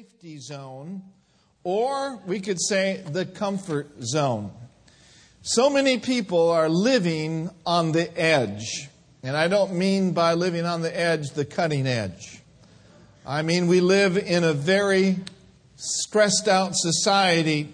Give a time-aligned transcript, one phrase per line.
[0.00, 1.02] safety zone,
[1.62, 4.50] or we could say the comfort zone.
[5.42, 8.88] So many people are living on the edge.
[9.22, 12.40] And I don't mean by living on the edge the cutting edge.
[13.26, 15.18] I mean, we live in a very
[15.76, 17.70] stressed out society.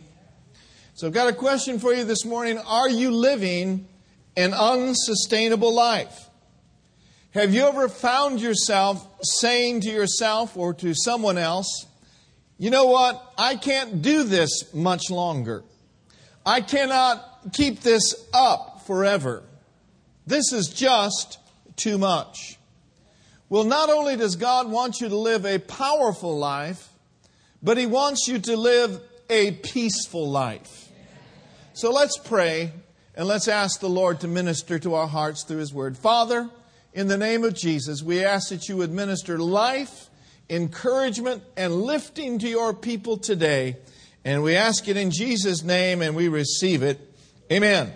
[0.95, 2.59] So I've got a question for you this morning.
[2.59, 3.87] Are you living
[4.37, 6.29] an unsustainable life?
[7.35, 11.86] Have you ever found yourself saying to yourself or to someone else,
[12.59, 13.33] you know what?
[13.37, 15.63] I can't do this much longer.
[16.45, 19.43] I cannot keep this up forever.
[20.27, 21.39] This is just
[21.77, 22.59] too much.
[23.49, 26.89] Well, not only does God want you to live a powerful life,
[27.63, 29.01] but He wants you to live
[29.31, 30.89] a peaceful life.
[31.75, 32.73] So let's pray
[33.15, 35.97] and let's ask the Lord to minister to our hearts through His Word.
[35.97, 36.49] Father,
[36.93, 40.09] in the name of Jesus, we ask that you would minister life,
[40.49, 43.77] encouragement, and lifting to your people today.
[44.25, 47.01] And we ask it in Jesus' name and we receive it.
[47.51, 47.89] Amen.
[47.89, 47.95] Amen.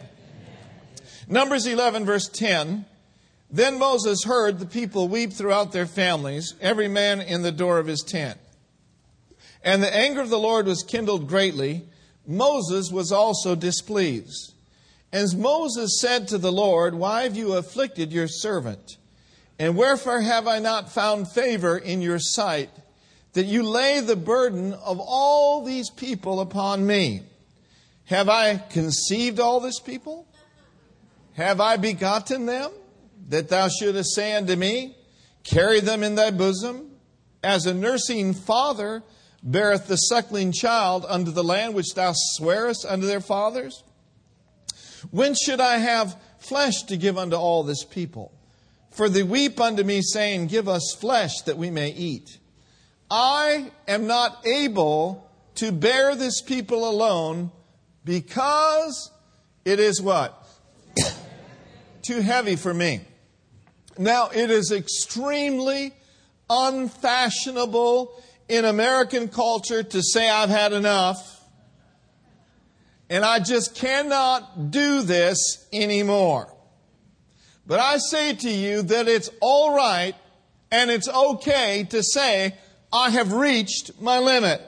[1.28, 2.84] Numbers 11, verse 10.
[3.50, 7.86] Then Moses heard the people weep throughout their families, every man in the door of
[7.86, 8.38] his tent.
[9.64, 11.84] And the anger of the Lord was kindled greatly.
[12.26, 14.54] Moses was also displeased.
[15.12, 18.96] As Moses said to the Lord, Why have you afflicted your servant?
[19.60, 22.70] And wherefore have I not found favor in your sight,
[23.34, 27.24] that you lay the burden of all these people upon me?
[28.06, 30.26] Have I conceived all this people?
[31.34, 32.70] Have I begotten them,
[33.28, 34.96] that thou shouldest say unto me,
[35.44, 36.92] Carry them in thy bosom,
[37.44, 39.02] as a nursing father
[39.42, 43.84] beareth the suckling child unto the land which thou swearest unto their fathers?
[45.10, 48.32] When should I have flesh to give unto all this people?
[48.90, 52.38] For they weep unto me, saying, Give us flesh that we may eat.
[53.10, 57.50] I am not able to bear this people alone
[58.04, 59.10] because
[59.64, 60.36] it is what?
[62.02, 63.00] Too heavy for me.
[63.98, 65.92] Now, it is extremely
[66.48, 71.40] unfashionable in American culture to say, I've had enough
[73.10, 76.54] and I just cannot do this anymore.
[77.70, 80.16] But I say to you that it's all right
[80.72, 82.56] and it's okay to say,
[82.92, 84.60] I have reached my limit.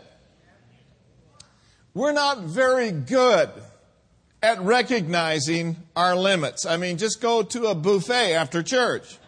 [1.95, 3.51] We're not very good
[4.41, 6.65] at recognizing our limits.
[6.65, 9.19] I mean, just go to a buffet after church.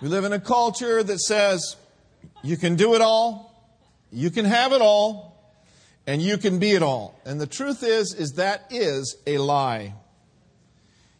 [0.00, 1.74] We live in a culture that says
[2.44, 3.74] you can do it all,
[4.12, 5.29] you can have it all
[6.10, 7.20] and you can be it all.
[7.24, 9.94] And the truth is is that is a lie.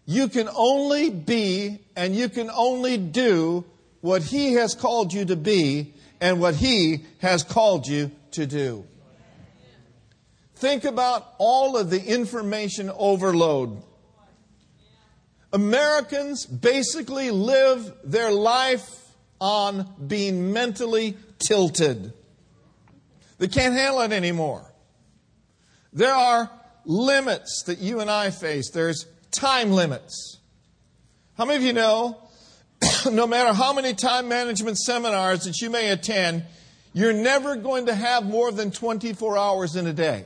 [0.05, 3.65] You can only be and you can only do
[4.01, 8.85] what he has called you to be and what he has called you to do.
[10.57, 13.85] Think about all of the information overload.
[15.53, 18.89] Americans basically live their life
[19.41, 22.13] on being mentally tilted.
[23.39, 24.70] They can't handle it anymore.
[25.93, 26.51] There are
[26.85, 28.71] limits that you and I face.
[28.71, 30.39] There's time limits.
[31.37, 32.19] How many of you know,
[33.11, 36.45] no matter how many time management seminars that you may attend,
[36.93, 40.25] you're never going to have more than 24 hours in a day.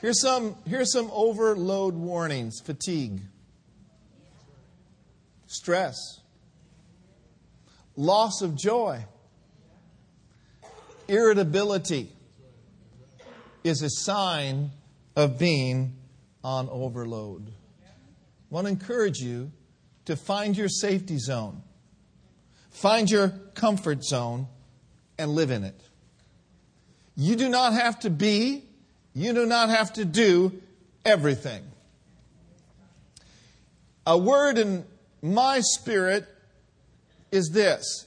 [0.00, 3.20] Here's some, here's some overload warnings fatigue,
[5.46, 6.20] stress,
[7.96, 9.04] loss of joy,
[11.10, 12.08] irritability
[13.64, 14.70] is a sign
[15.16, 15.96] of being
[16.42, 17.48] on overload.
[17.48, 19.50] I want to encourage you
[20.06, 21.62] to find your safety zone,
[22.70, 24.46] find your comfort zone,
[25.18, 25.80] and live in it.
[27.16, 28.64] You do not have to be,
[29.12, 30.52] you do not have to do
[31.04, 31.62] everything.
[34.06, 34.84] A word in
[35.20, 36.26] my spirit
[37.30, 38.06] is this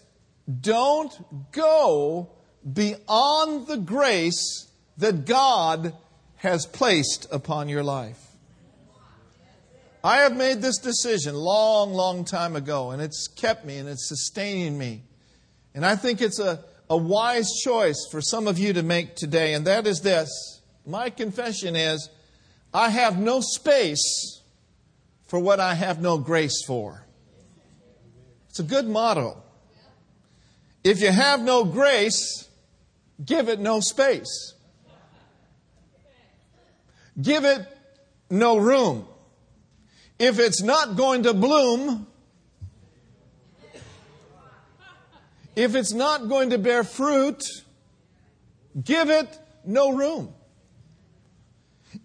[0.62, 1.14] don't
[1.52, 2.33] go
[2.72, 4.68] beyond the grace
[4.98, 5.94] that God
[6.38, 8.20] has placed upon your life.
[10.04, 14.08] I have made this decision long, long time ago, and it's kept me and it's
[14.10, 15.04] sustaining me.
[15.74, 19.54] And I think it's a, a wise choice for some of you to make today,
[19.54, 20.30] and that is this.
[20.86, 22.10] My confession is
[22.74, 24.42] I have no space
[25.28, 27.06] for what I have no grace for.
[28.50, 29.42] It's a good motto.
[30.84, 32.50] If you have no grace,
[33.24, 34.54] Give it no space.
[37.22, 37.68] Give it
[38.30, 39.08] no room.
[40.18, 42.08] If it's not going to bloom,
[45.56, 47.44] if it's not going to bear fruit,
[48.82, 50.34] give it no room.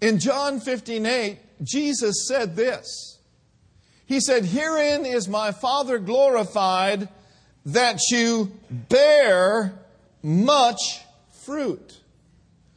[0.00, 3.18] In John 15 8, Jesus said this
[4.06, 7.08] He said, Herein is my Father glorified,
[7.64, 9.74] that you bear
[10.28, 11.00] much
[11.44, 12.00] fruit.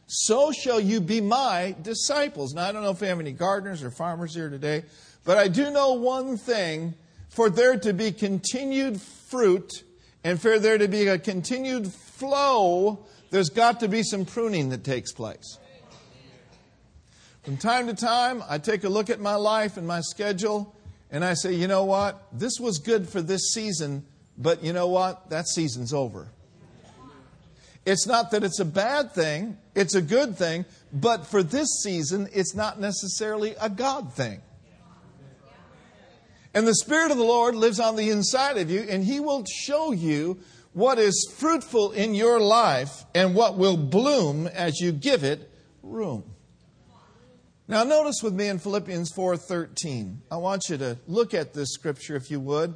[0.08, 2.54] So shall you be my disciples.
[2.54, 4.84] Now, I don't know if we have any gardeners or farmers here today,
[5.26, 6.94] but I do know one thing
[7.30, 9.84] for there to be continued fruit
[10.24, 14.84] and for there to be a continued flow, there's got to be some pruning that
[14.84, 15.58] takes place.
[17.44, 20.76] From time to time, I take a look at my life and my schedule,
[21.10, 22.28] and I say, you know what?
[22.32, 24.06] This was good for this season,
[24.38, 25.32] but you know what?
[25.32, 26.30] That season's over.
[27.86, 32.30] It's not that it's a bad thing, it's a good thing, but for this season,
[32.32, 34.42] it's not necessarily a God thing.
[36.54, 39.46] And the Spirit of the Lord lives on the inside of you, and He will
[39.46, 40.40] show you
[40.74, 45.50] what is fruitful in your life and what will bloom as you give it
[45.82, 46.24] room.
[47.68, 50.22] Now notice with me in Philippians 4:13.
[50.30, 52.74] I want you to look at this scripture if you would.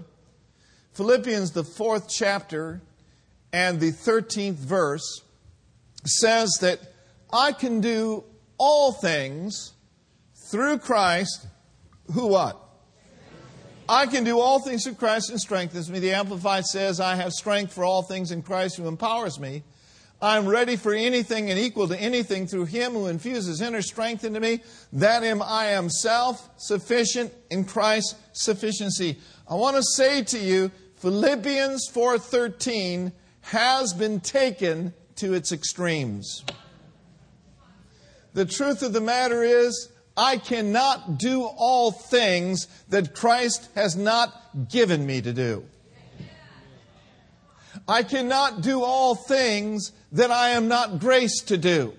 [0.94, 2.81] Philippians the 4th chapter
[3.56, 5.22] and the 13th verse
[6.04, 6.78] says that
[7.31, 8.25] I can do
[8.57, 9.72] all things
[10.52, 11.48] through Christ
[12.12, 12.60] who what?
[13.88, 16.00] I can do all things through Christ who strengthens me.
[16.00, 19.63] The Amplified says, I have strength for all things in Christ who empowers me.
[20.22, 24.42] I'm ready for anything and equal to anything through Him who infuses inner strength into
[24.42, 24.63] me.
[24.92, 29.18] That am I am self sufficient in Christ's sufficiency.
[29.48, 33.13] I want to say to you, Philippians 4:13
[33.46, 36.44] has been taken to its extremes.
[38.34, 44.70] The truth of the matter is, I cannot do all things that Christ has not
[44.70, 45.64] given me to do.
[47.88, 51.94] I cannot do all things that I am not graced to do.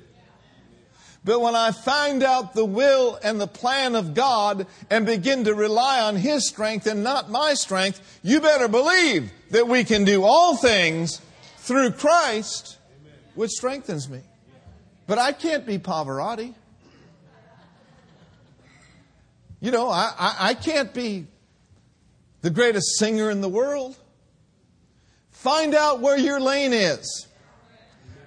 [1.25, 5.55] But when I find out the will and the plan of God and begin to
[5.55, 10.25] rely on His strength and not my strength, you better believe that we can do
[10.25, 11.21] all things
[11.67, 12.79] through Christ,
[13.35, 14.21] which strengthens me.
[15.09, 16.55] But I can't be Pavarotti.
[19.61, 21.27] You know, I, I, I can't be
[22.43, 23.97] the greatest singer in the world.
[25.31, 27.27] Find out where your lane is.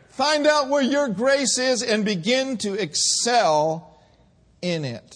[0.09, 4.01] Find out where your grace is and begin to excel
[4.61, 5.15] in it.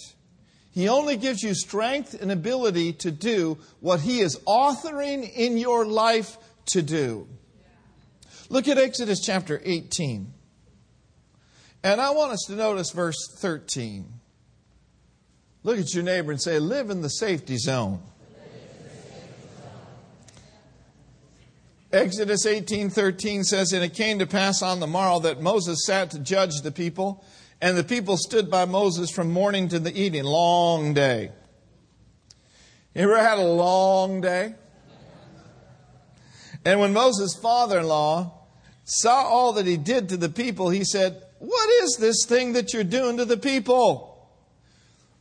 [0.71, 5.85] He only gives you strength and ability to do what He is authoring in your
[5.85, 6.37] life
[6.67, 7.27] to do.
[8.53, 10.31] Look at Exodus chapter 18.
[11.83, 14.05] And I want us to notice verse 13.
[15.63, 17.99] Look at your neighbor and say, Live in the safety zone.
[21.91, 26.19] Exodus 18:13 says and it came to pass on the morrow that Moses sat to
[26.19, 27.25] judge the people
[27.59, 31.31] and the people stood by Moses from morning to the evening long day.
[32.93, 34.53] You ever had a long day?
[36.63, 38.41] And when Moses' father-in-law
[38.85, 42.73] saw all that he did to the people, he said, "What is this thing that
[42.73, 44.29] you're doing to the people?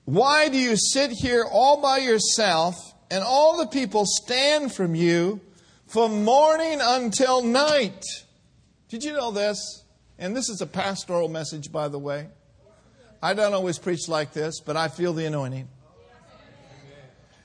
[0.04, 2.76] Why do you sit here all by yourself
[3.10, 5.40] and all the people stand from you?"
[5.92, 8.02] from morning until night.
[8.88, 9.84] Did you know this?
[10.19, 12.28] And this is a pastoral message, by the way.
[13.22, 15.69] I don't always preach like this, but I feel the anointing.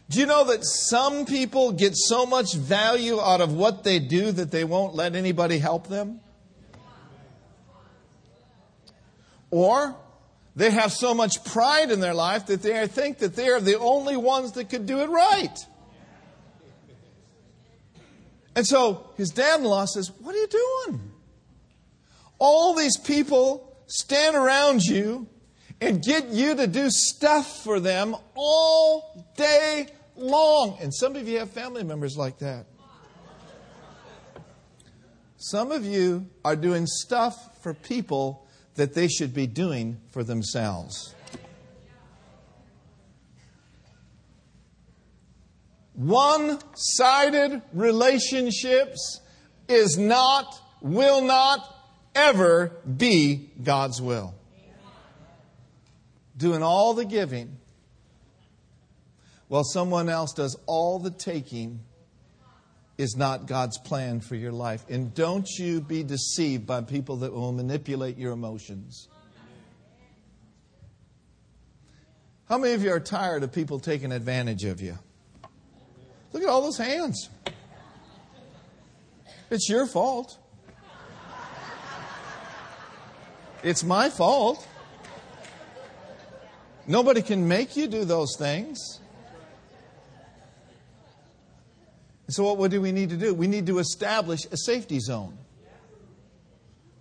[0.09, 4.31] Do you know that some people get so much value out of what they do
[4.31, 6.21] that they won't let anybody help them?
[9.51, 9.95] Or
[10.55, 13.77] they have so much pride in their life that they think that they are the
[13.79, 15.57] only ones that could do it right.
[18.55, 21.11] And so his dad in law says, What are you doing?
[22.39, 25.27] All these people stand around you
[25.79, 29.87] and get you to do stuff for them all day
[30.17, 30.77] long.
[30.81, 32.65] And some of you have family members like that.
[35.37, 41.13] Some of you are doing stuff for people that they should be doing for themselves.
[45.93, 49.21] One sided relationships
[49.67, 51.59] is not, will not
[52.13, 54.35] ever be God's will.
[56.35, 57.57] Doing all the giving
[59.47, 61.79] while someone else does all the taking
[62.97, 64.83] is not God's plan for your life.
[64.89, 69.07] And don't you be deceived by people that will manipulate your emotions.
[72.49, 74.97] How many of you are tired of people taking advantage of you?
[76.33, 77.29] Look at all those hands.
[79.49, 80.37] It's your fault.
[83.63, 84.65] It's my fault.
[86.85, 89.01] Nobody can make you do those things.
[92.29, 93.33] So, what do we need to do?
[93.33, 95.37] We need to establish a safety zone.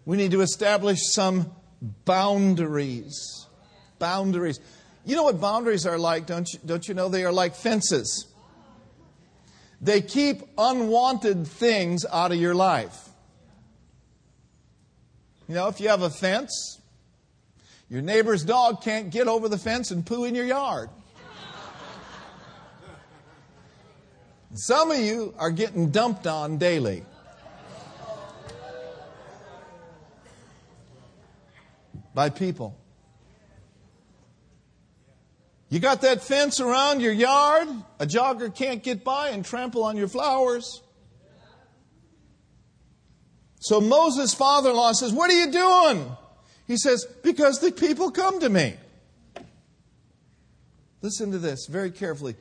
[0.05, 1.51] We need to establish some
[2.05, 3.47] boundaries.
[3.99, 4.61] Boundaries.
[5.05, 7.09] You know what boundaries are like, don't you, don't you know?
[7.09, 8.27] They are like fences.
[9.81, 13.09] They keep unwanted things out of your life.
[15.49, 16.81] You know, if you have a fence,
[17.89, 20.89] your neighbor's dog can't get over the fence and poo in your yard.
[24.55, 27.05] Some of you are getting dumped on daily.
[32.15, 32.77] By people.
[35.69, 39.97] You got that fence around your yard, a jogger can't get by and trample on
[39.97, 40.81] your flowers.
[43.59, 46.17] So Moses' father in law says, What are you doing?
[46.69, 48.75] He says, Because the people come to me.
[51.03, 52.37] Listen to this very carefully.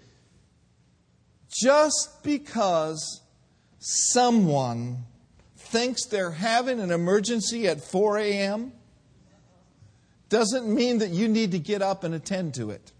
[1.61, 3.21] Just because
[3.79, 5.05] someone
[5.55, 8.73] thinks they're having an emergency at 4 a.m.
[10.27, 12.91] doesn't mean that you need to get up and attend to it.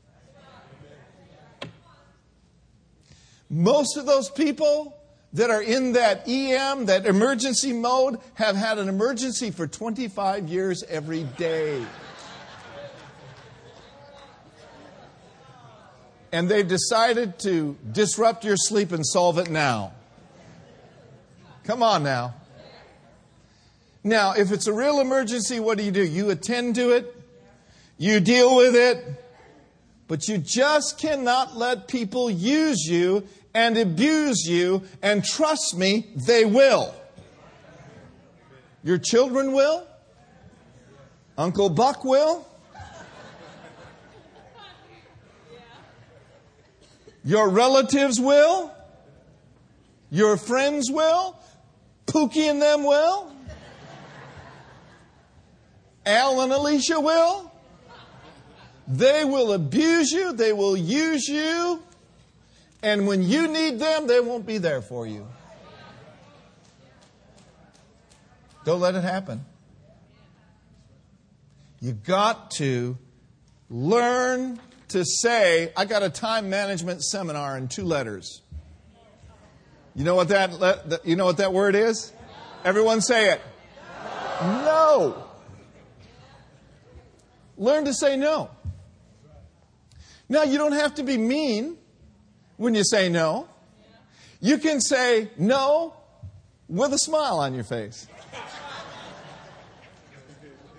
[3.50, 4.98] Most of those people
[5.34, 10.84] that are in that EM, that emergency mode, have had an emergency for 25 years
[10.84, 11.86] every day.
[16.36, 19.94] And they've decided to disrupt your sleep and solve it now.
[21.64, 22.34] Come on now.
[24.04, 26.04] Now, if it's a real emergency, what do you do?
[26.04, 27.16] You attend to it,
[27.98, 29.24] you deal with it,
[30.10, 36.44] but you just cannot let people use you and abuse you, and trust me, they
[36.44, 36.94] will.
[38.84, 39.88] Your children will.
[41.38, 42.46] Uncle Buck will.
[47.26, 48.72] Your relatives will.
[50.10, 51.38] Your friends will.
[52.06, 53.34] Pookie and them will.
[56.06, 57.52] Al and Alicia will.
[58.88, 61.82] They will abuse you, they will use you,
[62.84, 65.28] and when you need them, they won't be there for you.
[68.64, 69.44] Don't let it happen.
[71.82, 72.98] You got to
[73.70, 74.60] learn
[74.96, 78.42] to say, I got a time management seminar in two letters.
[79.94, 82.14] You know what that you know what that word is?
[82.64, 83.42] Everyone say it.
[84.42, 85.26] No.
[87.58, 88.50] Learn to say no.
[90.30, 91.78] Now, you don't have to be mean
[92.56, 93.50] when you say no.
[94.40, 95.94] You can say no
[96.70, 98.08] with a smile on your face.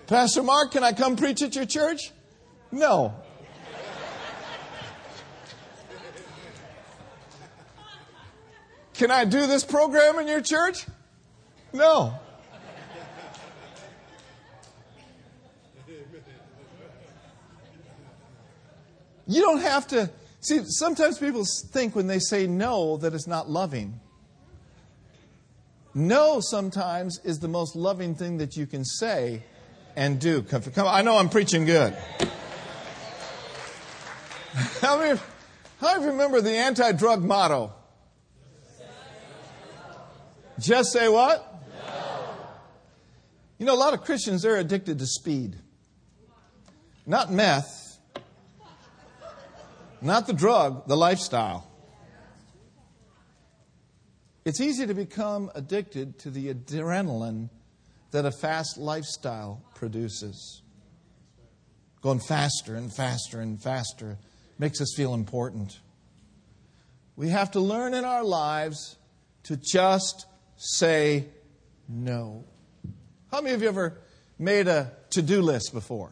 [0.07, 2.11] Pastor Mark, can I come preach at your church?
[2.71, 3.13] No.
[8.97, 10.87] Can I do this program in your church?
[11.71, 12.19] No.
[19.27, 20.09] You don't have to.
[20.39, 23.99] See, sometimes people think when they say no that it's not loving.
[25.93, 29.43] No, sometimes, is the most loving thing that you can say
[29.95, 30.41] and do.
[30.41, 31.93] Come, come, I know I'm preaching good.
[34.81, 35.19] How many,
[35.79, 37.76] how remember the anti drug motto?
[40.59, 41.63] Just say what?
[41.85, 42.35] No.
[43.59, 45.55] You know, a lot of Christians, they're addicted to speed.
[47.05, 47.99] Not meth,
[50.01, 51.69] not the drug, the lifestyle.
[54.45, 57.49] It's easy to become addicted to the adrenaline
[58.11, 60.61] that a fast lifestyle produces.
[62.01, 64.17] Going faster and faster and faster
[64.57, 65.79] makes us feel important.
[67.15, 68.95] We have to learn in our lives
[69.43, 70.26] to just
[70.57, 71.25] say
[71.87, 72.43] no.
[73.31, 73.99] How many of you ever
[74.37, 76.11] made a to do list before?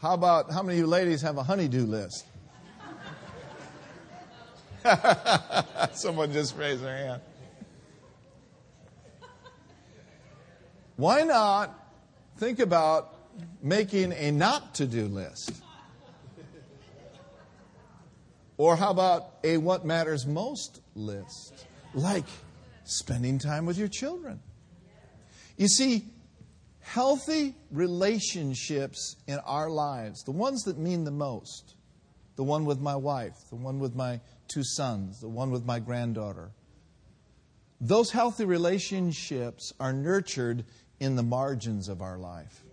[0.00, 2.24] How about how many of you ladies have a honeydew list?
[5.92, 7.22] Someone just raised their hand.
[10.96, 11.74] Why not
[12.38, 13.14] think about
[13.62, 15.52] making a not to do list?
[18.58, 21.66] Or how about a what matters most list?
[21.94, 22.26] Like
[22.84, 24.40] spending time with your children.
[25.56, 26.04] You see,
[26.80, 31.74] healthy relationships in our lives, the ones that mean the most,
[32.36, 35.78] the one with my wife, the one with my two sons, the one with my
[35.78, 36.50] granddaughter,
[37.80, 40.64] those healthy relationships are nurtured
[40.98, 42.64] in the margins of our life.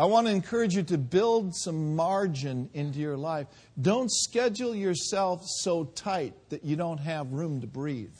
[0.00, 3.48] I want to encourage you to build some margin into your life.
[3.78, 8.14] Don't schedule yourself so tight that you don't have room to breathe.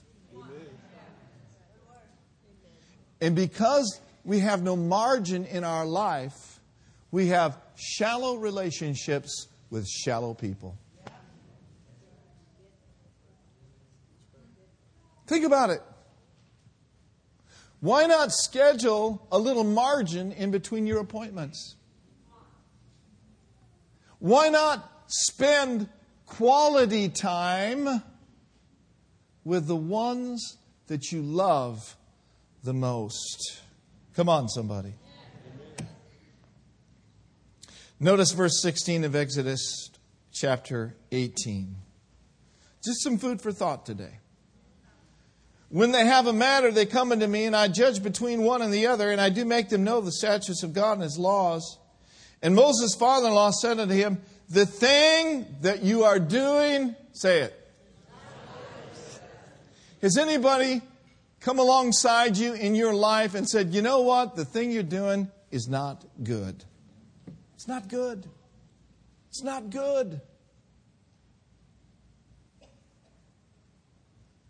[3.23, 6.61] And because we have no margin in our life,
[7.13, 10.77] we have shallow relationships with shallow people.
[15.27, 15.81] Think about it.
[17.81, 21.77] Why not schedule a little margin in between your appointments?
[24.19, 25.89] Why not spend
[26.27, 28.03] quality time
[29.45, 30.59] with the ones
[30.89, 31.97] that you love
[32.63, 33.63] the most?
[34.15, 34.93] Come on, somebody.
[37.99, 39.91] Notice verse 16 of Exodus
[40.33, 41.77] chapter 18.
[42.85, 44.20] Just some food for thought today.
[45.71, 48.75] When they have a matter, they come unto me, and I judge between one and
[48.75, 51.79] the other, and I do make them know the statutes of God and his laws.
[52.43, 57.43] And Moses' father in law said unto him, The thing that you are doing, say
[57.43, 57.57] it.
[60.03, 60.83] Has anybody
[61.39, 64.35] come alongside you in your life and said, You know what?
[64.35, 66.65] The thing you're doing is not good.
[67.55, 68.27] It's not good.
[69.29, 70.21] It's not good.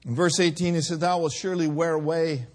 [0.05, 2.47] In verse 18, he said, Thou wilt surely wear away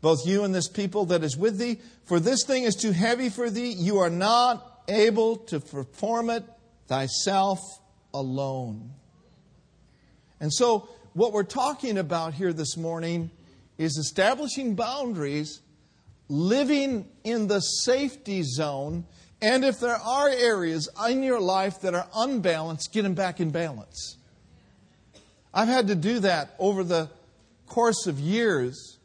[0.00, 3.28] both you and this people that is with thee, for this thing is too heavy
[3.28, 3.70] for thee.
[3.70, 6.44] You are not able to perform it
[6.88, 7.60] thyself
[8.12, 8.90] alone.
[10.40, 13.30] And so, what we're talking about here this morning
[13.78, 15.60] is establishing boundaries,
[16.28, 19.06] living in the safety zone,
[19.40, 23.50] and if there are areas in your life that are unbalanced, get them back in
[23.50, 24.16] balance.
[25.54, 27.10] I've had to do that over the
[27.66, 28.98] course of years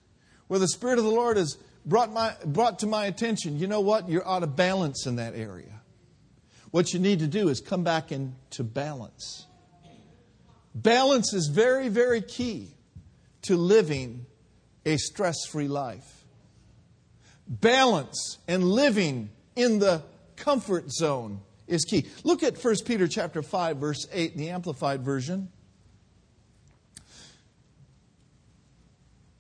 [0.47, 3.81] where the Spirit of the Lord has brought, my, brought to my attention, you know
[3.81, 4.09] what?
[4.09, 5.81] You're out of balance in that area.
[6.71, 9.45] What you need to do is come back into balance.
[10.75, 12.69] Balance is very, very key
[13.43, 14.25] to living
[14.85, 16.25] a stress free life.
[17.47, 20.03] Balance and living in the
[20.35, 22.05] comfort zone is key.
[22.23, 25.49] Look at 1 Peter chapter 5 verse 8 in the amplified version.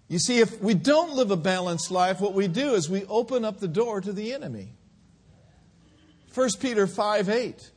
[0.07, 3.43] You see, if we don't live a balanced life, what we do is we open
[3.43, 4.69] up the door to the enemy.
[6.33, 7.71] 1 Peter 5 8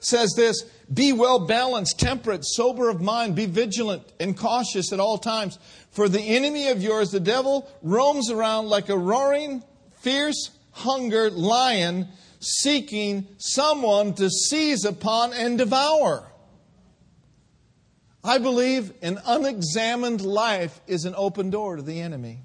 [0.00, 5.18] says this Be well balanced, temperate, sober of mind, be vigilant and cautious at all
[5.18, 5.58] times.
[5.90, 9.62] For the enemy of yours, the devil, roams around like a roaring,
[10.00, 12.08] fierce, hungered lion,
[12.40, 16.29] seeking someone to seize upon and devour.
[18.22, 22.40] I believe an unexamined life is an open door to the enemy.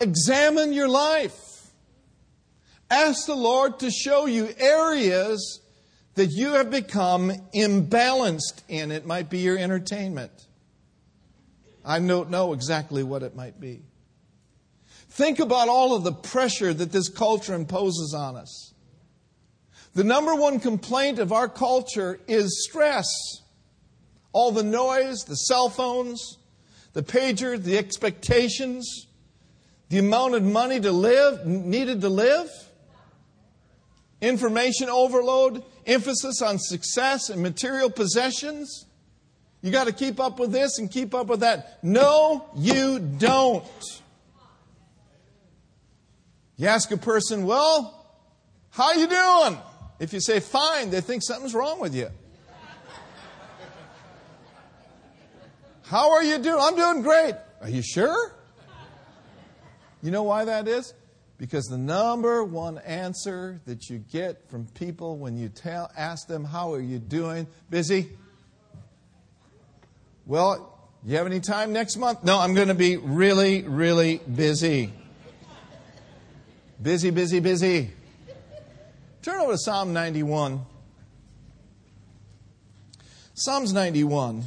[0.00, 1.70] Examine your life.
[2.90, 5.60] Ask the Lord to show you areas
[6.14, 8.90] that you have become imbalanced in.
[8.90, 10.32] It might be your entertainment.
[11.84, 13.82] I don't know exactly what it might be.
[15.08, 18.69] Think about all of the pressure that this culture imposes on us.
[19.94, 23.08] The number one complaint of our culture is stress.
[24.32, 26.38] All the noise, the cell phones,
[26.92, 29.06] the pager, the expectations,
[29.88, 32.48] the amount of money to live, needed to live,
[34.20, 38.86] information overload, emphasis on success and material possessions.
[39.62, 41.82] You got to keep up with this and keep up with that.
[41.82, 43.64] No, you don't.
[46.56, 47.96] You ask a person, well,
[48.70, 49.58] how you doing?
[50.00, 52.08] If you say fine, they think something's wrong with you.
[55.82, 56.58] How are you doing?
[56.58, 57.34] I'm doing great.
[57.60, 58.34] Are you sure?
[60.02, 60.94] You know why that is?
[61.36, 66.44] Because the number one answer that you get from people when you tell, ask them,
[66.44, 67.46] How are you doing?
[67.68, 68.08] Busy?
[70.24, 72.24] Well, you have any time next month?
[72.24, 74.92] No, I'm going to be really, really busy.
[76.80, 77.90] Busy, busy, busy.
[79.22, 80.62] Turn over to Psalm 91.
[83.34, 84.44] Psalms 91.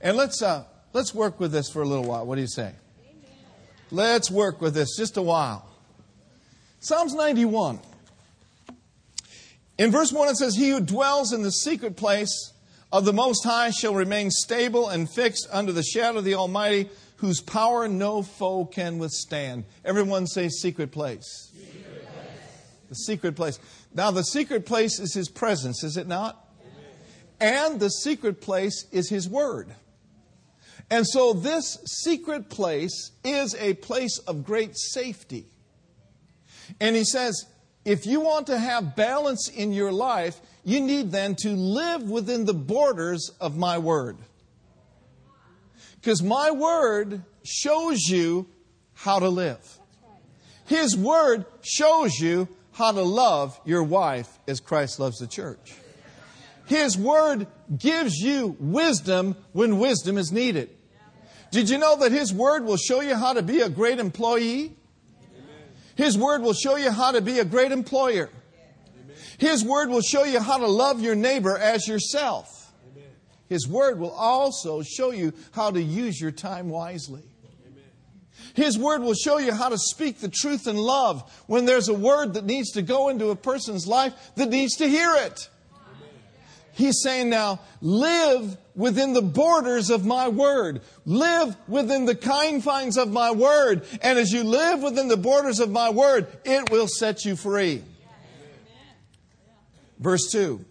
[0.00, 2.26] And let's, uh, let's work with this for a little while.
[2.26, 2.72] What do you say?
[2.72, 3.30] Amen.
[3.92, 5.64] Let's work with this just a while.
[6.80, 7.78] Psalms 91.
[9.78, 12.52] In verse 1, it says, He who dwells in the secret place
[12.90, 16.88] of the Most High shall remain stable and fixed under the shadow of the Almighty,
[17.18, 19.66] whose power no foe can withstand.
[19.84, 21.52] Everyone say, Secret place.
[22.88, 23.58] The secret place.
[23.94, 26.44] Now, the secret place is His presence, is it not?
[27.40, 29.74] And the secret place is His Word.
[30.90, 35.46] And so this secret place is a place of great safety.
[36.80, 37.46] And he says,
[37.84, 42.44] if you want to have balance in your life, you need then to live within
[42.44, 44.18] the borders of my word.
[46.00, 48.46] Because my word shows you
[48.94, 49.78] how to live.
[50.66, 52.48] His word shows you
[52.78, 55.74] how to love your wife as Christ loves the church.
[56.66, 60.70] His word gives you wisdom when wisdom is needed.
[61.50, 64.76] Did you know that His Word will show you how to be a great employee?
[65.94, 68.30] His Word will show you how to be a great employer.
[69.38, 72.72] His Word will show you how to love your neighbor as yourself.
[73.48, 77.22] His Word will also show you how to use your time wisely.
[78.58, 81.94] His Word will show you how to speak the truth in love when there's a
[81.94, 85.48] word that needs to go into a person's life that needs to hear it.
[86.72, 90.80] He's saying now, live within the borders of my word.
[91.06, 93.86] Live within the confines of my word.
[94.02, 97.84] And as you live within the borders of my word, it will set you free.
[100.00, 100.64] Verse 2.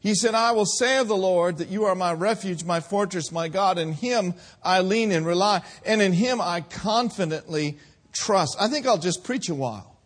[0.00, 3.30] He said, I will say of the Lord that you are my refuge, my fortress,
[3.30, 3.78] my God.
[3.78, 7.78] In him I lean and rely, and in him I confidently
[8.12, 8.56] trust.
[8.58, 9.98] I think I'll just preach a while.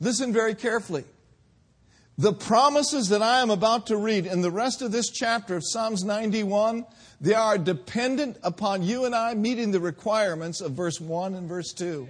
[0.00, 1.04] Listen very carefully.
[2.18, 5.62] The promises that I am about to read in the rest of this chapter of
[5.66, 6.86] Psalms 91,
[7.20, 11.72] they are dependent upon you and I meeting the requirements of verse 1 and verse
[11.72, 12.08] 2.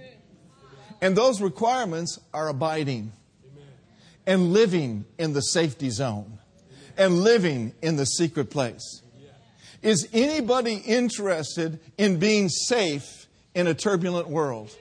[1.01, 3.11] And those requirements are abiding
[4.27, 6.37] and living in the safety zone
[6.97, 9.01] and living in the secret place.
[9.81, 14.75] Is anybody interested in being safe in a turbulent world?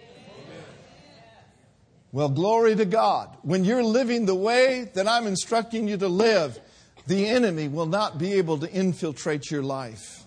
[2.11, 3.37] Well, glory to God.
[3.43, 6.59] When you're living the way that I'm instructing you to live,
[7.07, 10.25] the enemy will not be able to infiltrate your life.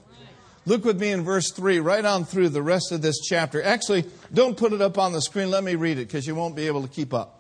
[0.66, 3.62] Look with me in verse 3, right on through the rest of this chapter.
[3.64, 5.50] Actually, don't put it up on the screen.
[5.50, 7.39] Let me read it because you won't be able to keep up.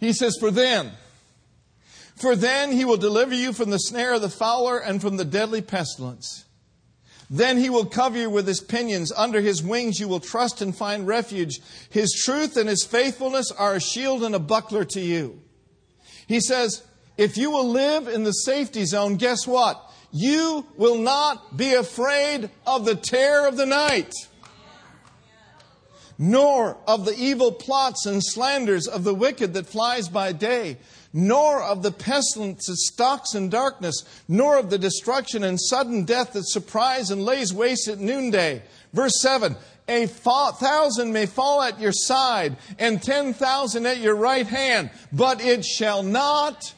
[0.00, 0.92] He says, For then,
[2.16, 5.24] for then he will deliver you from the snare of the fowler and from the
[5.24, 6.44] deadly pestilence.
[7.28, 9.12] Then he will cover you with his pinions.
[9.12, 11.60] Under his wings you will trust and find refuge.
[11.90, 15.40] His truth and his faithfulness are a shield and a buckler to you.
[16.26, 16.82] He says,
[17.16, 19.82] if you will live in the safety zone, guess what?
[20.12, 24.12] You will not be afraid of the terror of the night,
[26.18, 30.76] nor of the evil plots and slanders of the wicked that flies by day,
[31.12, 36.32] nor of the pestilence that stalks in darkness, nor of the destruction and sudden death
[36.32, 38.62] that surprise and lays waste at noonday.
[38.92, 39.56] Verse 7
[39.88, 45.40] A thousand may fall at your side, and ten thousand at your right hand, but
[45.40, 46.74] it shall not.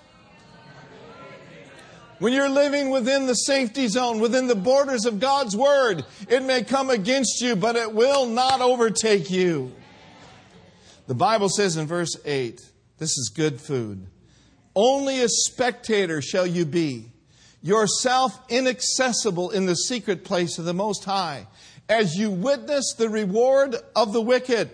[2.18, 6.64] When you're living within the safety zone, within the borders of God's Word, it may
[6.64, 9.72] come against you, but it will not overtake you.
[11.07, 12.61] The Bible says in verse 8,
[12.98, 14.07] this is good food.
[14.74, 17.07] Only a spectator shall you be,
[17.62, 21.46] yourself inaccessible in the secret place of the Most High,
[21.88, 24.70] as you witness the reward of the wicked.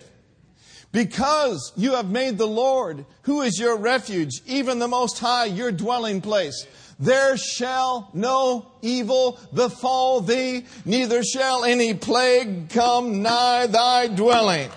[0.91, 5.71] Because you have made the Lord, who is your refuge, even the Most High, your
[5.71, 6.65] dwelling place.
[6.99, 14.69] There shall no evil befall thee, neither shall any plague come nigh thy dwelling.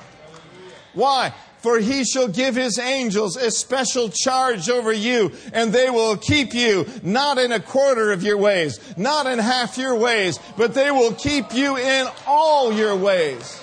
[0.95, 1.33] Why?
[1.59, 6.55] For he shall give his angels a special charge over you, and they will keep
[6.55, 10.91] you not in a quarter of your ways, not in half your ways, but they
[10.91, 13.61] will keep you in all your ways.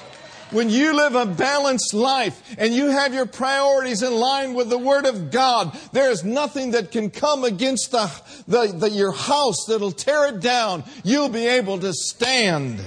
[0.56, 4.78] When you live a balanced life and you have your priorities in line with the
[4.78, 8.10] Word of God, there is nothing that can come against the,
[8.48, 10.86] the, the your house that'll tear it down.
[11.04, 12.82] You'll be able to stand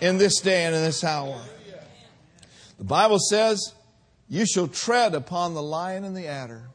[0.00, 1.38] in this day and in this hour.
[2.78, 3.74] The Bible says,
[4.26, 6.70] you shall tread upon the lion and the adder.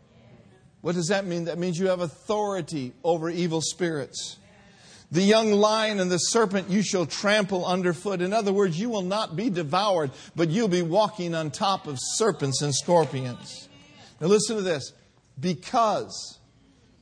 [0.82, 1.46] What does that mean?
[1.46, 4.38] That means you have authority over evil spirits.
[5.14, 8.20] The young lion and the serpent you shall trample underfoot.
[8.20, 12.00] In other words, you will not be devoured, but you'll be walking on top of
[12.00, 13.70] serpents and scorpions.
[14.20, 14.92] Now listen to this.
[15.40, 16.40] Because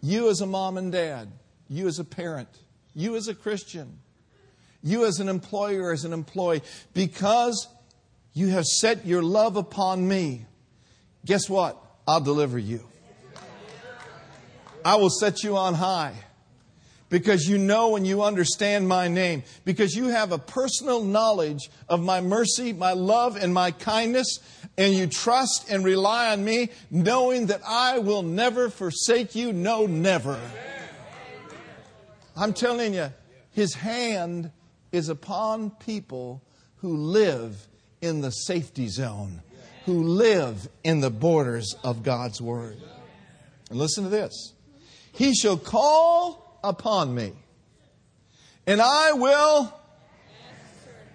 [0.01, 1.31] you as a mom and dad,
[1.69, 2.49] you as a parent,
[2.93, 3.99] you as a Christian,
[4.83, 7.69] you as an employer, as an employee, because
[8.33, 10.45] you have set your love upon me.
[11.25, 11.81] Guess what?
[12.05, 12.85] I'll deliver you.
[14.83, 16.13] I will set you on high.
[17.11, 22.01] Because you know and you understand my name, because you have a personal knowledge of
[22.01, 24.39] my mercy, my love, and my kindness,
[24.77, 29.51] and you trust and rely on me, knowing that I will never forsake you.
[29.51, 30.39] No, never.
[32.37, 33.11] I'm telling you,
[33.51, 34.49] his hand
[34.93, 36.41] is upon people
[36.77, 37.67] who live
[37.99, 39.41] in the safety zone,
[39.85, 42.77] who live in the borders of God's word.
[43.69, 44.53] And listen to this
[45.11, 47.33] He shall call upon me,
[48.67, 49.73] and I will.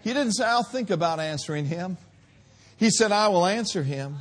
[0.02, 1.96] He didn't say, I'll think about answering him.
[2.76, 4.18] He said, I will answer him.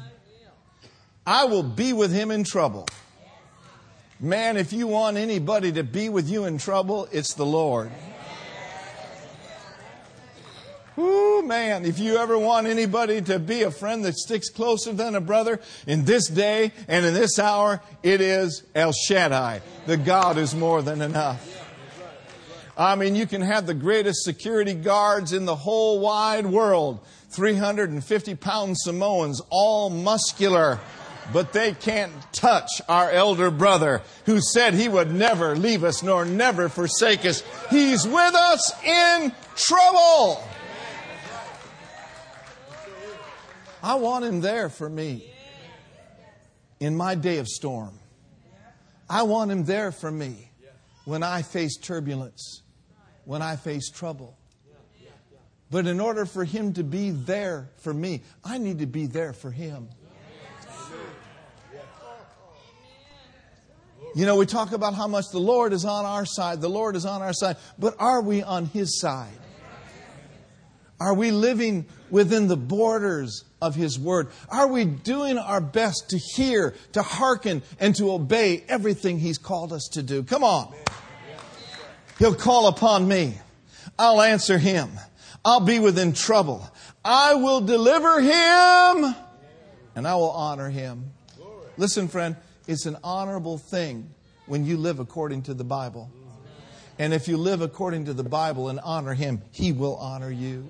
[1.27, 2.87] I will be with him in trouble.
[4.19, 7.91] Man, if you want anybody to be with you in trouble, it's the Lord.
[10.97, 15.15] Ooh, man, if you ever want anybody to be a friend that sticks closer than
[15.15, 19.61] a brother in this day and in this hour, it is El Shaddai.
[19.85, 21.51] The God is more than enough.
[22.77, 28.35] I mean, you can have the greatest security guards in the whole wide world 350
[28.35, 30.79] pound Samoans, all muscular
[31.33, 36.25] but they can't touch our elder brother who said he would never leave us nor
[36.25, 37.43] never forsake us.
[37.69, 40.43] He's with us in trouble.
[43.85, 45.31] I want him there for me
[46.79, 47.99] in my day of storm.
[49.07, 50.49] I want him there for me
[51.05, 52.63] when I face turbulence,
[53.25, 54.39] when I face trouble.
[55.69, 59.33] But in order for him to be there for me, I need to be there
[59.33, 59.89] for him.
[64.15, 66.95] You know, we talk about how much the Lord is on our side, the Lord
[66.95, 69.37] is on our side, but are we on His side?
[70.99, 74.27] Are we living within the borders of His Word?
[74.49, 79.73] Are we doing our best to hear, to hearken, and to obey everything He's called
[79.73, 80.23] us to do?
[80.23, 80.73] Come on.
[82.19, 83.37] He'll call upon me.
[83.97, 84.89] I'll answer Him.
[85.43, 86.67] I'll be within trouble.
[87.03, 89.15] I will deliver Him
[89.95, 91.11] and I will honor Him.
[91.77, 92.35] Listen, friend,
[92.67, 94.09] it's an honorable thing
[94.45, 96.11] when you live according to the Bible.
[96.97, 100.67] And if you live according to the Bible and honor Him, He will honor you.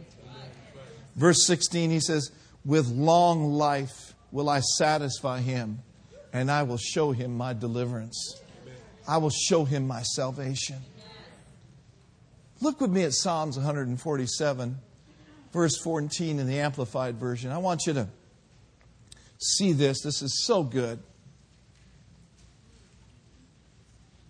[1.16, 2.32] Verse 16, He says,
[2.64, 5.80] With long life will I satisfy Him,
[6.34, 8.42] and I will show Him my deliverance.
[9.08, 10.78] I will show Him my salvation.
[12.62, 14.78] Look with me at Psalms 147,
[15.54, 17.52] verse 14 in the Amplified Version.
[17.52, 18.08] I want you to
[19.40, 20.02] see this.
[20.02, 21.00] This is so good.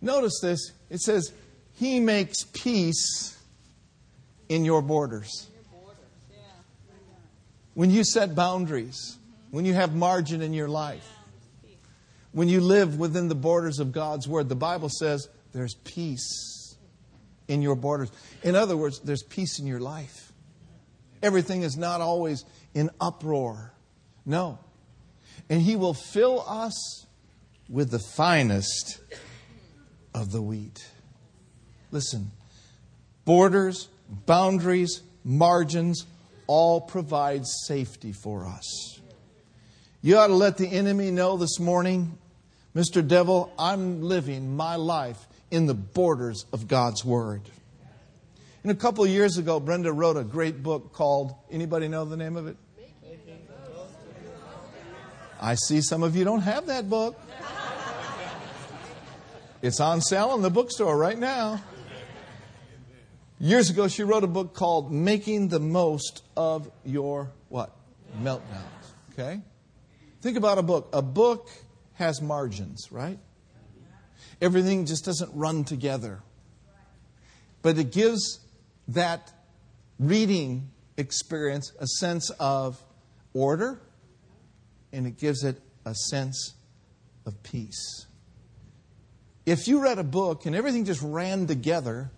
[0.02, 0.72] Notice this.
[0.90, 1.32] It says,
[1.74, 3.38] He makes peace
[4.50, 5.50] in your borders.
[7.76, 9.18] When you set boundaries,
[9.52, 11.08] when you have margin in your life,
[12.32, 16.76] when you live within the borders of God's Word, the Bible says there's peace
[17.48, 18.12] in your borders.
[18.44, 20.32] In other words, there's peace in your life.
[21.22, 23.74] Everything is not always in uproar.
[24.26, 24.58] No.
[25.50, 27.06] And He will fill us
[27.70, 29.00] with the finest
[30.14, 30.88] of the wheat.
[31.92, 32.32] Listen,
[33.26, 33.90] borders,
[34.26, 36.06] boundaries, margins
[36.48, 39.00] all provides safety for us.
[40.02, 42.18] You ought to let the enemy know this morning,
[42.76, 43.06] Mr.
[43.06, 47.42] Devil, I'm living my life in the borders of God's Word.
[48.64, 52.36] And a couple years ago, Brenda wrote a great book called, anybody know the name
[52.36, 52.58] of it?
[55.40, 57.20] I see some of you don't have that book.
[59.62, 61.62] It's on sale in the bookstore right now.
[63.40, 67.76] Years ago, she wrote a book called Making the Most of Your what?
[68.22, 68.40] Meltdowns.
[69.12, 69.42] Okay?
[70.22, 70.90] Think about a book.
[70.94, 71.50] A book
[71.96, 73.20] has margins, right?
[74.42, 76.22] Everything just doesn't run together.
[77.62, 78.40] But it gives
[78.90, 79.34] that
[80.00, 82.82] reading experience a sense of
[83.34, 83.82] order
[84.94, 86.54] and it gives it a sense
[87.26, 88.06] of peace.
[89.46, 92.12] If you read a book and everything just ran together,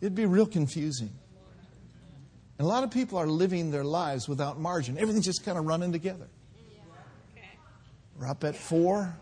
[0.00, 1.10] it'd be real confusing.
[2.58, 4.98] And a lot of people are living their lives without margin.
[4.98, 6.26] Everything's just kind of running together.
[8.18, 9.16] We're up at four,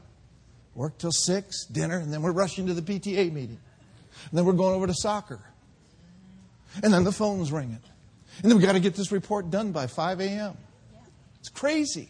[0.75, 3.61] work till six, dinner, and then we're rushing to the PTA meeting.
[4.31, 5.41] And then we're going over to soccer.
[6.83, 7.81] And then the phone's ringing.
[8.43, 10.57] And then we've got to get this report done by 5 a.m.
[11.41, 12.09] It's crazy.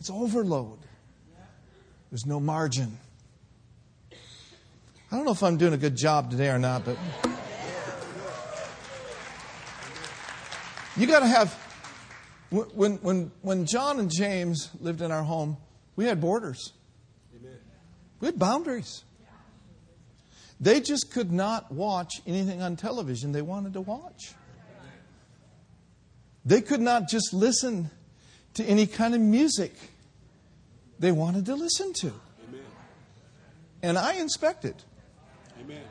[0.00, 0.78] It's overload.
[2.10, 2.98] There's no margin.
[5.12, 6.96] I don't know if I'm doing a good job today or not, but
[10.96, 11.52] you got to have.
[12.48, 15.58] When, when, when John and James lived in our home,
[15.96, 16.72] we had borders.
[18.20, 19.04] We had boundaries.
[20.58, 24.32] They just could not watch anything on television they wanted to watch.
[26.46, 27.90] They could not just listen
[28.54, 29.74] to any kind of music
[30.98, 32.12] they wanted to listen to.
[33.82, 34.82] And I inspected.
[35.62, 35.82] Amen.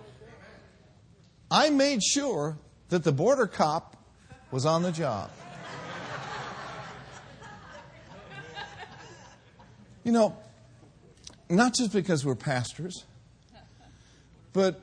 [1.49, 2.57] I made sure
[2.89, 3.95] that the border cop
[4.51, 5.31] was on the job.
[10.03, 10.35] You know,
[11.49, 13.05] not just because we're pastors,
[14.51, 14.81] but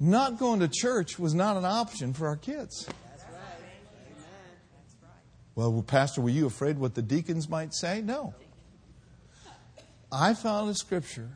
[0.00, 2.86] not going to church was not an option for our kids.
[5.54, 8.02] Well, Pastor, were you afraid what the deacons might say?
[8.02, 8.34] No.
[10.12, 11.30] I found in Scripture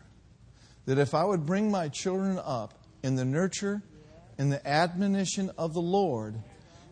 [0.85, 3.82] that if I would bring my children up in the nurture
[4.38, 6.36] and the admonition of the Lord,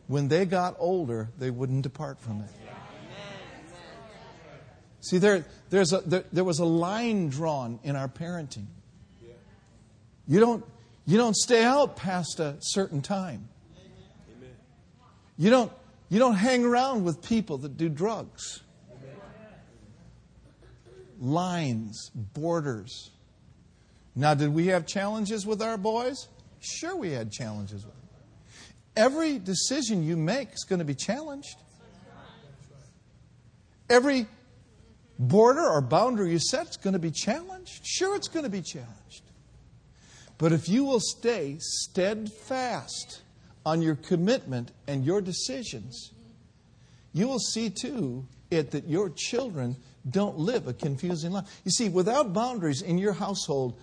[0.07, 2.51] when they got older, they wouldn't depart from it.
[5.03, 8.67] See, there, there's a, there, there was a line drawn in our parenting.
[10.27, 10.65] You don't,
[11.07, 13.49] you don't stay out past a certain time.
[15.37, 15.73] You don't,
[16.11, 18.61] you don't hang around with people that do drugs.
[21.19, 23.11] Lines, borders.
[24.15, 26.29] Now, did we have challenges with our boys?
[26.61, 28.09] Sure, we had challenges with them.
[28.97, 31.57] Every decision you make is going to be challenged.
[33.89, 34.27] Every
[35.19, 37.81] border or boundary you set is going to be challenged.
[37.85, 39.23] Sure, it's going to be challenged.
[40.39, 43.21] But if you will stay steadfast
[43.67, 46.13] on your commitment and your decisions,
[47.13, 49.77] you will see too it that your children
[50.09, 51.61] don't live a confusing life.
[51.65, 53.79] You see, without boundaries in your household,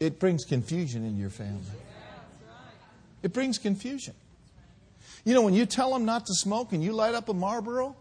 [0.00, 1.62] it brings confusion in your family.
[3.22, 4.14] It brings confusion.
[5.24, 7.96] You know, when you tell them not to smoke and you light up a Marlboro,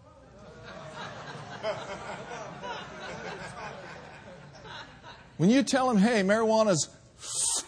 [5.37, 6.89] when you tell them, hey, marijuana's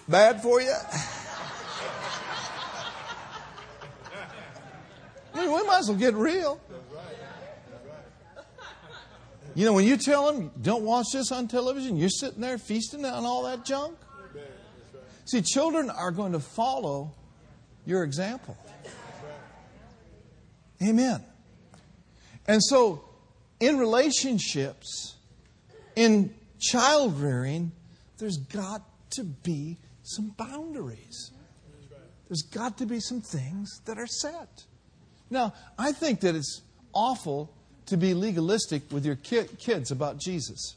[0.07, 0.75] bad for you,
[5.33, 6.61] we might as well get real.
[9.55, 13.03] You know, when you tell them, don't watch this on television, you're sitting there feasting
[13.03, 13.97] on all that junk.
[15.29, 17.13] See, children are going to follow
[17.85, 18.57] your example.
[20.81, 21.23] Amen.
[22.47, 23.03] And so,
[23.59, 25.17] in relationships,
[25.95, 27.71] in child rearing,
[28.17, 31.29] there's got to be some boundaries.
[32.27, 34.65] There's got to be some things that are set.
[35.29, 36.61] Now, I think that it's
[36.91, 37.53] awful
[37.85, 40.75] to be legalistic with your kids about Jesus.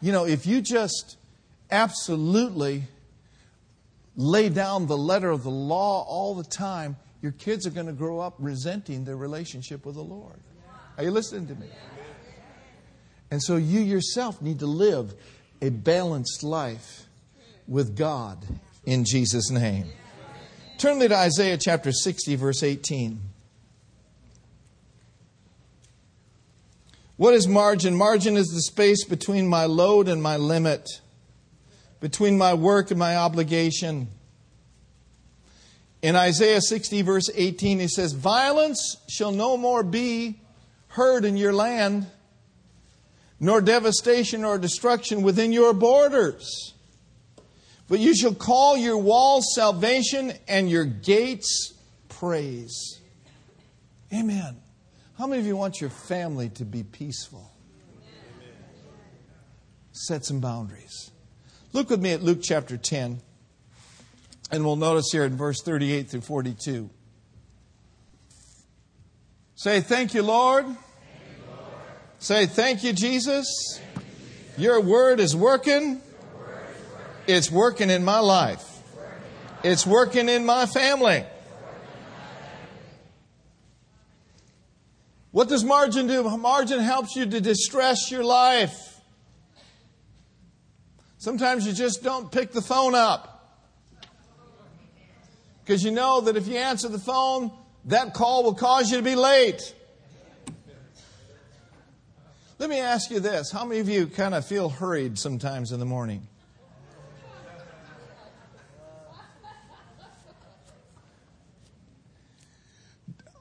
[0.00, 1.18] You know, if you just
[1.70, 2.84] absolutely
[4.16, 7.92] lay down the letter of the law all the time, your kids are going to
[7.92, 10.38] grow up resenting their relationship with the Lord.
[10.96, 11.68] Are you listening to me?
[13.30, 15.14] And so you yourself need to live
[15.60, 17.06] a balanced life
[17.66, 18.44] with God
[18.84, 19.86] in Jesus' name.
[20.78, 23.20] Turn me to Isaiah chapter 60, verse 18.
[27.16, 27.96] What is margin?
[27.96, 30.88] Margin is the space between my load and my limit,
[32.00, 34.08] between my work and my obligation.
[36.00, 40.40] In Isaiah 60, verse 18, he says, Violence shall no more be
[40.88, 42.06] heard in your land,
[43.40, 46.74] nor devastation or destruction within your borders.
[47.88, 51.72] But you shall call your walls salvation and your gates
[52.08, 53.00] praise.
[54.12, 54.56] Amen.
[55.18, 57.50] How many of you want your family to be peaceful?
[59.92, 61.07] Set some boundaries.
[61.72, 63.20] Look with me at Luke chapter 10.
[64.50, 66.88] And we'll notice here in verse 38 through 42.
[69.54, 70.64] Say, Thank you, Lord.
[70.64, 71.66] Thank you, Lord.
[72.18, 73.80] Say, Thank you, Jesus.
[73.82, 74.56] Thank you, Jesus.
[74.56, 75.20] Your word working.
[75.20, 76.02] Word is working.
[77.26, 78.64] It's working in my life.
[79.62, 81.24] It's working in my family.
[85.30, 86.22] What does margin do?
[86.38, 88.87] Margin helps you to distress your life.
[91.28, 93.60] Sometimes you just don't pick the phone up.
[95.62, 97.52] Because you know that if you answer the phone,
[97.84, 99.74] that call will cause you to be late.
[102.58, 103.52] Let me ask you this.
[103.52, 106.26] How many of you kind of feel hurried sometimes in the morning?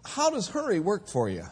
[0.04, 1.46] How does hurry work for you?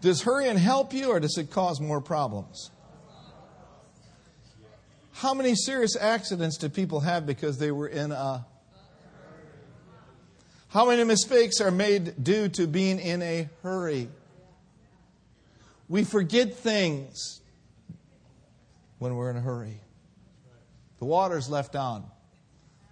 [0.00, 2.70] Does hurrying help you or does it cause more problems?
[5.18, 8.46] How many serious accidents do people have because they were in a.
[10.68, 14.10] How many mistakes are made due to being in a hurry?
[15.88, 17.40] We forget things
[19.00, 19.80] when we're in a hurry.
[21.00, 22.04] The water's left on.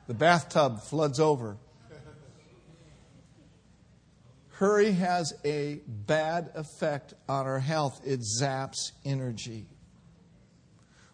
[0.09, 1.59] The bathtub floods over.
[4.55, 8.01] Hurry has a bad effect on our health.
[8.05, 9.67] It zaps energy.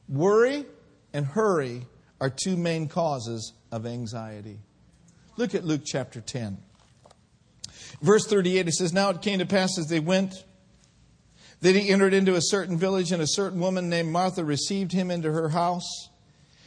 [0.09, 0.65] Worry
[1.13, 1.87] and hurry
[2.21, 4.59] are two main causes of anxiety.
[5.37, 6.59] Look at Luke chapter 10.
[8.01, 10.45] Verse 38, it says, Now it came to pass as they went
[11.61, 15.11] that he entered into a certain village, and a certain woman named Martha received him
[15.11, 16.09] into her house.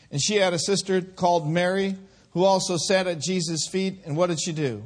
[0.09, 1.97] And she had a sister called Mary,
[2.31, 3.99] who also sat at Jesus' feet.
[4.05, 4.83] And what did she do?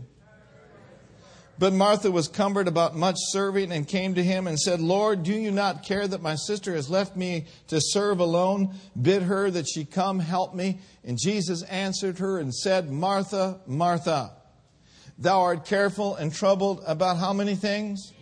[1.59, 5.33] But Martha was cumbered about much serving and came to him and said, Lord, do
[5.33, 8.75] you not care that my sister has left me to serve alone?
[8.99, 10.79] Bid her that she come help me.
[11.03, 14.31] And Jesus answered her and said, Martha, Martha,
[15.17, 18.13] thou art careful and troubled about how many things?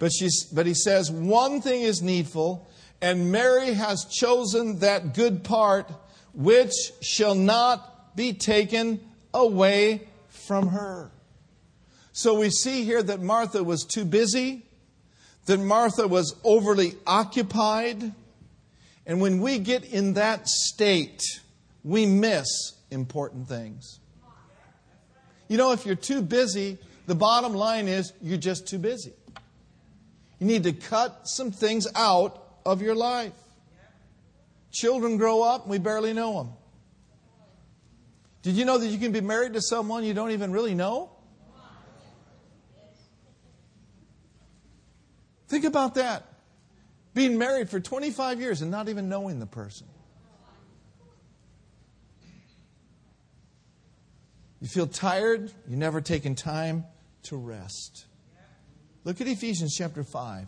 [0.00, 2.68] But, she's, but he says, one thing is needful,
[3.00, 5.88] and Mary has chosen that good part
[6.34, 6.72] which
[7.02, 8.98] shall not be taken
[9.32, 11.12] away from her.
[12.12, 14.66] So we see here that Martha was too busy,
[15.46, 18.12] that Martha was overly occupied.
[19.06, 21.22] And when we get in that state,
[21.82, 23.98] we miss important things.
[25.48, 29.12] You know, if you're too busy, the bottom line is you're just too busy.
[30.38, 33.32] You need to cut some things out of your life.
[34.70, 36.52] Children grow up, and we barely know them.
[38.42, 41.11] Did you know that you can be married to someone you don't even really know?
[45.52, 46.24] Think about that.
[47.12, 49.86] Being married for 25 years and not even knowing the person.
[54.62, 56.86] You feel tired, you've never taken time
[57.24, 58.06] to rest.
[59.04, 60.46] Look at Ephesians chapter 5.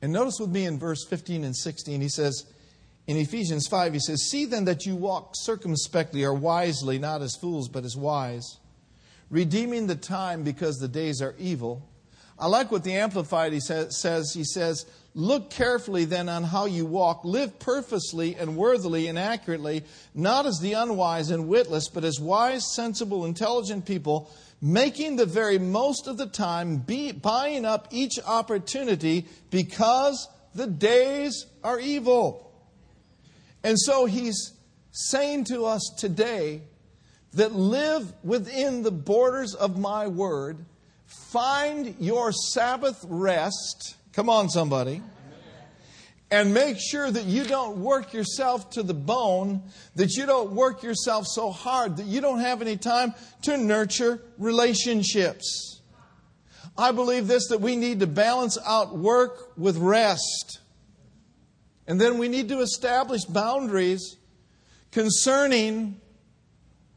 [0.00, 2.46] And notice with me in verse 15 and 16, he says,
[3.08, 7.34] in Ephesians 5, he says, See then that you walk circumspectly or wisely, not as
[7.34, 8.58] fools, but as wise,
[9.30, 11.88] redeeming the time because the days are evil.
[12.38, 14.32] I like what the Amplified he says.
[14.34, 17.24] He says, Look carefully then on how you walk.
[17.24, 22.74] Live purposely and worthily and accurately, not as the unwise and witless, but as wise,
[22.74, 24.30] sensible, intelligent people
[24.62, 31.46] making the very most of the time, be, buying up each opportunity because the days
[31.64, 32.52] are evil.
[33.64, 34.52] And so he's
[34.92, 36.62] saying to us today
[37.34, 40.64] that live within the borders of my word,
[41.30, 43.96] find your Sabbath rest.
[44.12, 45.02] Come on, somebody
[46.32, 49.62] and make sure that you don't work yourself to the bone,
[49.96, 54.18] that you don't work yourself so hard that you don't have any time to nurture
[54.38, 55.82] relationships.
[56.76, 60.60] I believe this that we need to balance out work with rest.
[61.86, 64.16] And then we need to establish boundaries
[64.90, 66.00] concerning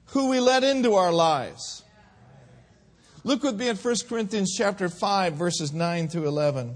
[0.05, 1.83] who we let into our lives.
[3.25, 6.75] Look with me at 1 Corinthians chapter 5 verses 9 through 11.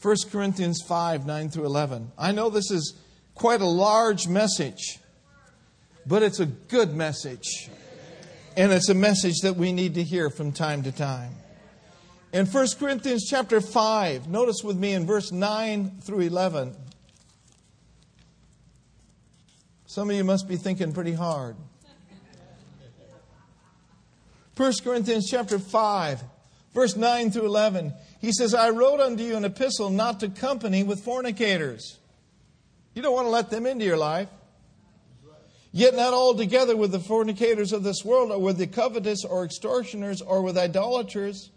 [0.00, 2.10] 1 Corinthians 5 9 through 11.
[2.16, 2.94] I know this is
[3.34, 4.98] quite a large message,
[6.06, 7.68] but it's a good message.
[8.56, 11.34] And it's a message that we need to hear from time to time.
[12.32, 16.74] In 1 Corinthians chapter 5, notice with me in verse 9 through 11.
[19.84, 21.56] Some of you must be thinking pretty hard.
[24.56, 26.22] 1 Corinthians chapter 5,
[26.72, 27.92] verse 9 through 11.
[28.20, 31.98] He says, I wrote unto you an epistle not to company with fornicators.
[32.94, 34.28] You don't want to let them into your life.
[35.72, 40.22] Yet not altogether with the fornicators of this world, or with the covetous, or extortioners,
[40.22, 41.50] or with idolaters,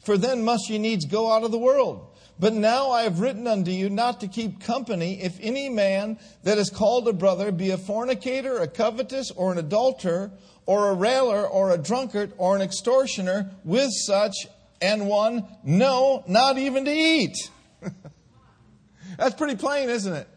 [0.00, 2.06] for then must ye needs go out of the world.
[2.38, 6.56] But now I have written unto you not to keep company if any man that
[6.56, 10.32] is called a brother be a fornicator, a covetous, or an adulterer,
[10.64, 14.34] or a railer, or a drunkard, or an extortioner, with such
[14.80, 17.36] and one, no, not even to eat.
[19.18, 20.28] That's pretty plain, isn't it?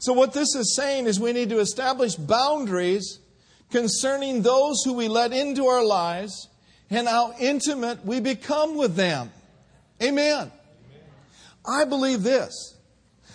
[0.00, 3.20] So, what this is saying is we need to establish boundaries
[3.70, 6.48] concerning those who we let into our lives
[6.92, 9.30] and how intimate we become with them.
[10.02, 10.52] Amen.
[11.66, 12.76] I believe this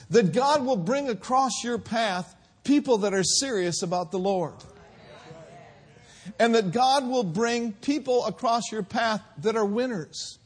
[0.09, 2.33] that God will bring across your path
[2.63, 4.53] people that are serious about the Lord
[6.39, 10.37] and that God will bring people across your path that are winners,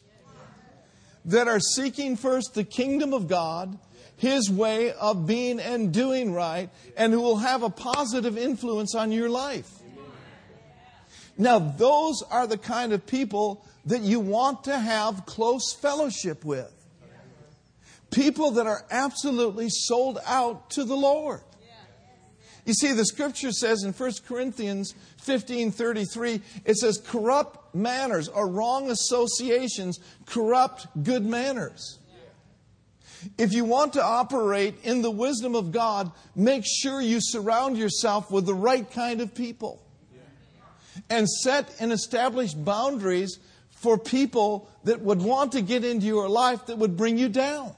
[1.25, 3.77] that are seeking first the kingdom of God,
[4.15, 9.11] His way of being and doing right, and who will have a positive influence on
[9.11, 9.80] your life.
[11.41, 16.71] Now, those are the kind of people that you want to have close fellowship with.
[18.11, 21.41] People that are absolutely sold out to the Lord.
[22.63, 28.47] You see, the scripture says in 1 Corinthians 15 33, it says, corrupt manners or
[28.47, 31.97] wrong associations corrupt good manners.
[33.39, 38.29] If you want to operate in the wisdom of God, make sure you surround yourself
[38.29, 39.81] with the right kind of people.
[41.09, 43.39] And set and establish boundaries
[43.69, 47.73] for people that would want to get into your life that would bring you down.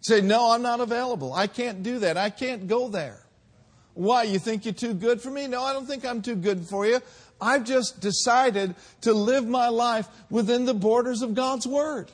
[0.00, 1.32] Say, no, I'm not available.
[1.32, 2.16] I can't do that.
[2.16, 3.22] I can't go there.
[3.94, 4.22] Why?
[4.22, 5.48] You think you're too good for me?
[5.48, 7.00] No, I don't think I'm too good for you.
[7.40, 12.10] I've just decided to live my life within the borders of God's Word.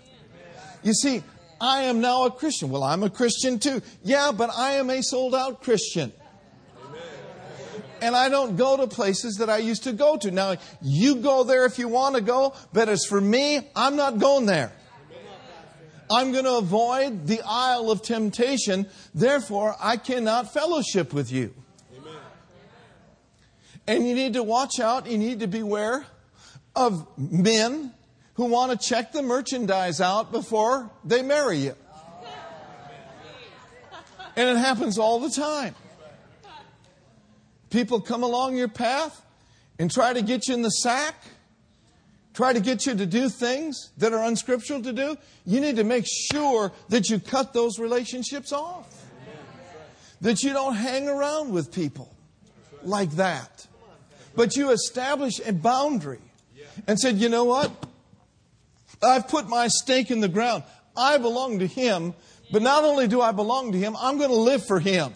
[0.82, 1.22] You see,
[1.60, 2.70] I am now a Christian.
[2.70, 3.82] Well, I'm a Christian too.
[4.02, 6.12] Yeah, but I am a sold out Christian.
[8.04, 10.30] And I don't go to places that I used to go to.
[10.30, 14.18] Now, you go there if you want to go, but as for me, I'm not
[14.18, 14.72] going there.
[16.10, 18.88] I'm going to avoid the aisle of temptation.
[19.14, 21.54] Therefore, I cannot fellowship with you.
[21.96, 22.18] Amen.
[23.86, 26.04] And you need to watch out, you need to beware
[26.76, 27.94] of men
[28.34, 31.74] who want to check the merchandise out before they marry you.
[34.36, 35.74] And it happens all the time.
[37.70, 39.20] People come along your path
[39.78, 41.14] and try to get you in the sack,
[42.32, 45.16] try to get you to do things that are unscriptural to do.
[45.44, 49.04] You need to make sure that you cut those relationships off,
[50.20, 52.14] that you don't hang around with people
[52.82, 53.66] like that.
[54.36, 56.20] But you establish a boundary
[56.86, 57.70] and said, you know what?
[59.02, 60.64] I've put my stake in the ground.
[60.96, 62.14] I belong to Him,
[62.52, 65.12] but not only do I belong to Him, I'm going to live for Him.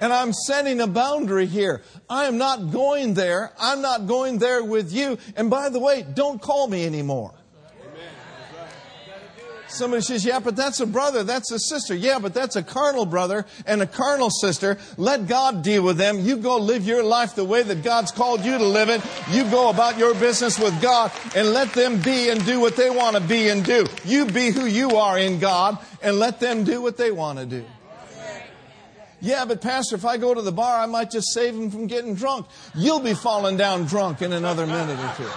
[0.00, 1.82] And I'm setting a boundary here.
[2.08, 3.52] I am not going there.
[3.58, 5.18] I'm not going there with you.
[5.36, 7.32] And by the way, don't call me anymore.
[9.68, 11.94] Somebody says, Yeah, but that's a brother, that's a sister.
[11.94, 14.78] Yeah, but that's a carnal brother and a carnal sister.
[14.96, 16.20] Let God deal with them.
[16.20, 19.02] You go live your life the way that God's called you to live it.
[19.30, 22.90] You go about your business with God and let them be and do what they
[22.90, 23.86] want to be and do.
[24.04, 27.46] You be who you are in God and let them do what they want to
[27.46, 27.64] do.
[29.20, 31.86] Yeah, but Pastor, if I go to the bar, I might just save them from
[31.86, 32.46] getting drunk.
[32.74, 35.30] You'll be falling down drunk in another minute or two.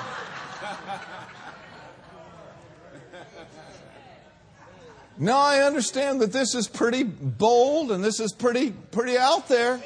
[5.21, 9.81] Now I understand that this is pretty bold and this is pretty pretty out there.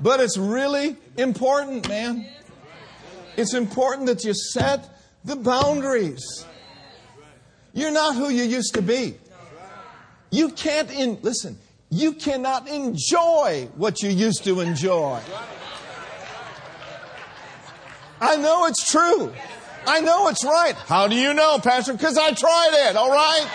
[0.00, 2.26] But it's really important, man.
[3.36, 4.88] It's important that you set
[5.24, 6.46] the boundaries.
[7.74, 9.16] You're not who you used to be.
[10.30, 11.58] You can't in listen,
[11.90, 15.20] you cannot enjoy what you used to enjoy.
[18.20, 19.32] I know it's true.
[19.86, 20.74] I know it's right.
[20.74, 21.92] How do you know, Pastor?
[21.92, 23.46] Because I tried it, all right?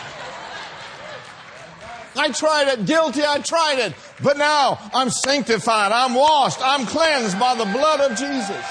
[2.18, 3.94] I tried it, guilty, I tried it.
[4.22, 8.66] But now I'm sanctified, I'm washed, I'm cleansed by the blood of Jesus.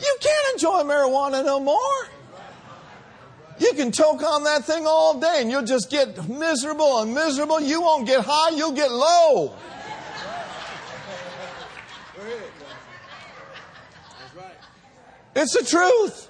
[0.00, 2.19] You can't enjoy marijuana no more.
[3.60, 7.60] You can choke on that thing all day and you'll just get miserable and miserable.
[7.60, 9.54] You won't get high, you'll get low.
[15.36, 16.28] It's the truth.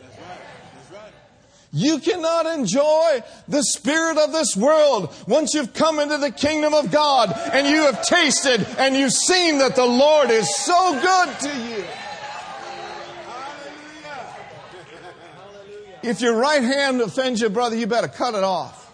[1.72, 6.90] You cannot enjoy the spirit of this world once you've come into the kingdom of
[6.90, 11.58] God and you have tasted and you've seen that the Lord is so good to
[11.68, 11.84] you.
[16.02, 18.92] If your right hand offends your brother, you better cut it off.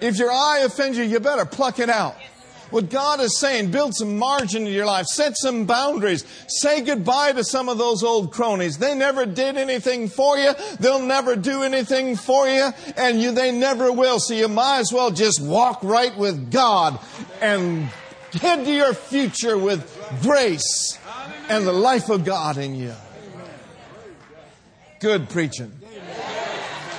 [0.00, 2.16] If your eye offends you, you better pluck it out.
[2.70, 7.32] What God is saying, build some margin in your life, set some boundaries, say goodbye
[7.32, 8.78] to some of those old cronies.
[8.78, 13.52] They never did anything for you, they'll never do anything for you, and you, they
[13.52, 14.18] never will.
[14.18, 16.98] So you might as well just walk right with God
[17.40, 17.82] and
[18.32, 19.88] head to your future with
[20.22, 20.98] grace
[21.48, 22.94] and the life of God in you.
[25.00, 25.70] Good preaching.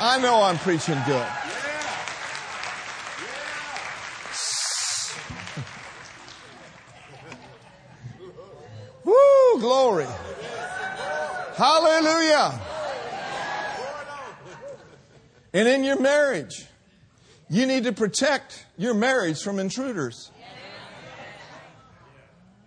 [0.08, 1.18] I know I'm preaching good.
[9.04, 10.06] Woo, glory.
[11.56, 12.62] Hallelujah.
[15.54, 16.68] And in your marriage,
[17.50, 20.30] you need to protect your marriage from intruders.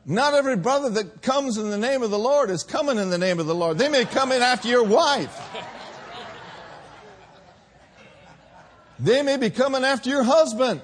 [0.05, 3.19] Not every brother that comes in the name of the Lord is coming in the
[3.19, 3.79] name of the Lord.
[3.79, 5.41] They may come in after your wife.
[8.99, 10.81] They may be coming after your husband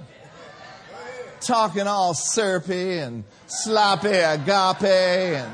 [1.41, 5.53] talking all syrupy and sloppy agape and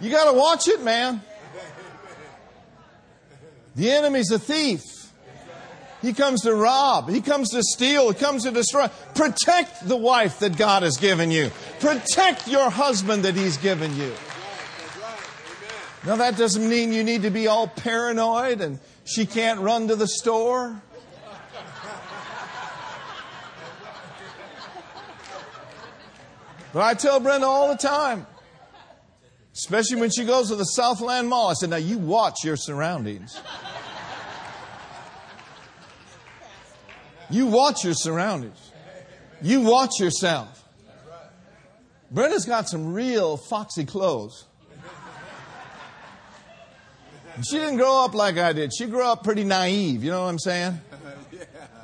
[0.00, 1.22] you got to watch it, man.
[3.76, 4.82] The enemy's a thief.
[6.02, 7.08] He comes to rob.
[7.08, 8.10] He comes to steal.
[8.10, 8.88] He comes to destroy.
[9.14, 11.50] Protect the wife that God has given you.
[11.80, 14.12] Protect your husband that He's given you.
[16.04, 19.96] Now, that doesn't mean you need to be all paranoid and she can't run to
[19.96, 20.80] the store.
[26.72, 28.26] But I tell Brenda all the time,
[29.54, 33.40] especially when she goes to the Southland Mall, I said, Now you watch your surroundings.
[37.30, 38.72] You watch your surroundings.
[39.42, 40.64] You watch yourself.
[42.10, 44.44] Brenda's got some real foxy clothes.
[47.42, 48.72] She didn't grow up like I did.
[48.74, 50.02] She grew up pretty naive.
[50.02, 50.80] You know what I'm saying?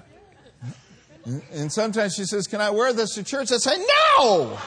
[1.24, 3.52] And sometimes she says, Can I wear this to church?
[3.52, 3.78] I say,
[4.18, 4.58] No!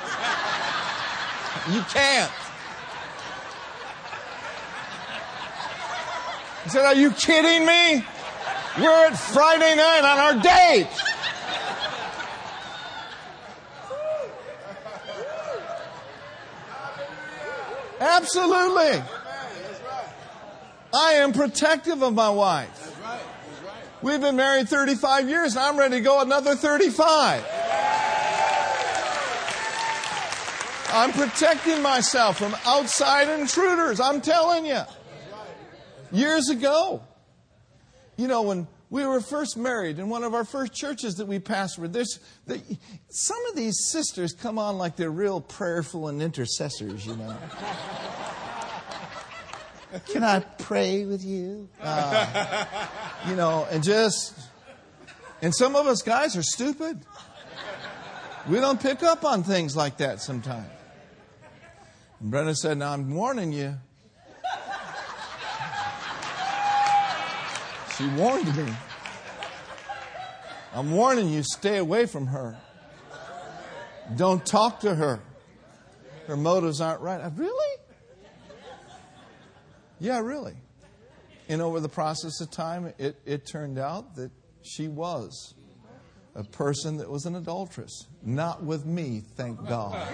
[1.72, 2.32] You can't.
[6.64, 8.06] I said, Are you kidding me?
[8.78, 10.88] We're at Friday night on our date.
[18.00, 19.04] Absolutely.
[20.94, 22.85] I am protective of my wife.
[24.02, 27.44] We've been married 35 years and I'm ready to go another 35.
[30.92, 34.00] I'm protecting myself from outside intruders.
[34.00, 34.82] I'm telling you.
[36.12, 37.02] Years ago,
[38.16, 41.40] you know, when we were first married in one of our first churches that we
[41.40, 42.62] pastored, there's, the,
[43.10, 47.36] some of these sisters come on like they're real prayerful and intercessors, you know.
[50.08, 51.70] Can I pray with you?
[51.82, 52.66] Uh,
[53.28, 54.38] you know, and just,
[55.42, 57.00] and some of us guys are stupid.
[58.48, 60.68] We don't pick up on things like that sometimes.
[62.20, 63.76] And Brenda said, Now I'm warning you.
[67.98, 68.74] She warned me.
[70.74, 72.58] I'm warning you, stay away from her.
[74.18, 75.22] Don't talk to her.
[76.28, 77.32] Her motives aren't right.
[77.36, 77.78] Really?
[80.00, 80.56] Yeah, really.
[81.48, 84.32] And over the process of time, it, it turned out that
[84.64, 85.54] she was
[86.36, 88.08] a person that was an adulteress.
[88.24, 90.08] Not with me, thank God.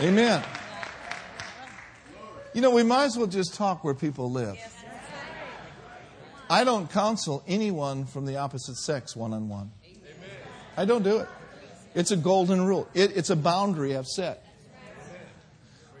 [0.00, 0.42] Amen.
[2.52, 4.58] You know, we might as well just talk where people live.
[6.50, 9.72] I don't counsel anyone from the opposite sex one on one.
[10.76, 11.28] I don't do it.
[11.94, 14.44] It's a golden rule, it, it's a boundary I've set.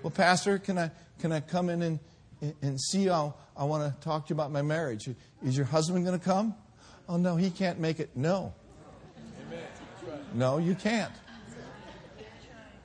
[0.04, 1.98] Well, Pastor, can I, can I come in and,
[2.60, 5.08] and see how I want to talk to you about my marriage?
[5.42, 6.54] Is your husband going to come?
[7.08, 8.10] Oh, no, he can't make it.
[8.14, 8.52] No.
[10.34, 11.10] No, you can't.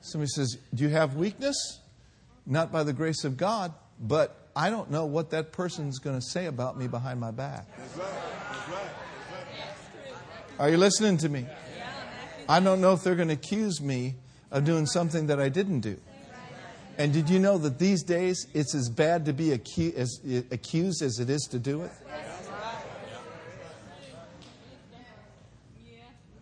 [0.00, 1.80] Somebody says, Do you have weakness?
[2.46, 6.24] Not by the grace of God, but I don't know what that person's going to
[6.24, 7.66] say about me behind my back.
[10.58, 11.46] Are you listening to me?
[12.48, 14.14] I don't know if they're going to accuse me
[14.50, 15.98] of doing something that I didn't do.
[17.00, 20.20] And did you know that these days it's as bad to be acu- as,
[20.50, 21.90] accused as it is to do it?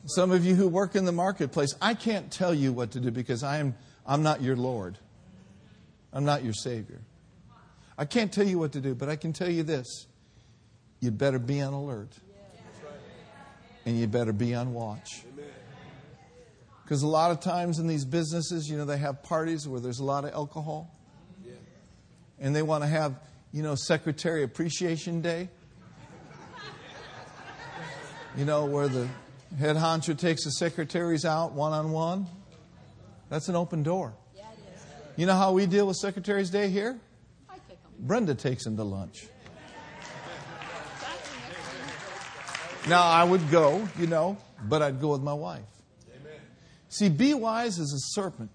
[0.06, 3.12] Some of you who work in the marketplace, I can't tell you what to do
[3.12, 4.98] because I am, I'm not your Lord.
[6.12, 7.02] I'm not your Savior.
[7.96, 10.08] I can't tell you what to do, but I can tell you this.
[10.98, 12.10] You'd better be on alert.
[13.86, 15.22] And you better be on watch.
[16.88, 19.98] Because a lot of times in these businesses, you know, they have parties where there's
[19.98, 20.90] a lot of alcohol.
[22.40, 23.20] And they want to have,
[23.52, 25.50] you know, Secretary Appreciation Day.
[28.38, 29.06] You know, where the
[29.58, 32.26] head honcho takes the secretaries out one on one.
[33.28, 34.14] That's an open door.
[35.18, 36.98] You know how we deal with Secretary's Day here?
[37.98, 39.26] Brenda takes them to lunch.
[42.88, 45.64] Now, I would go, you know, but I'd go with my wife.
[46.88, 48.50] See, be wise as a serpent,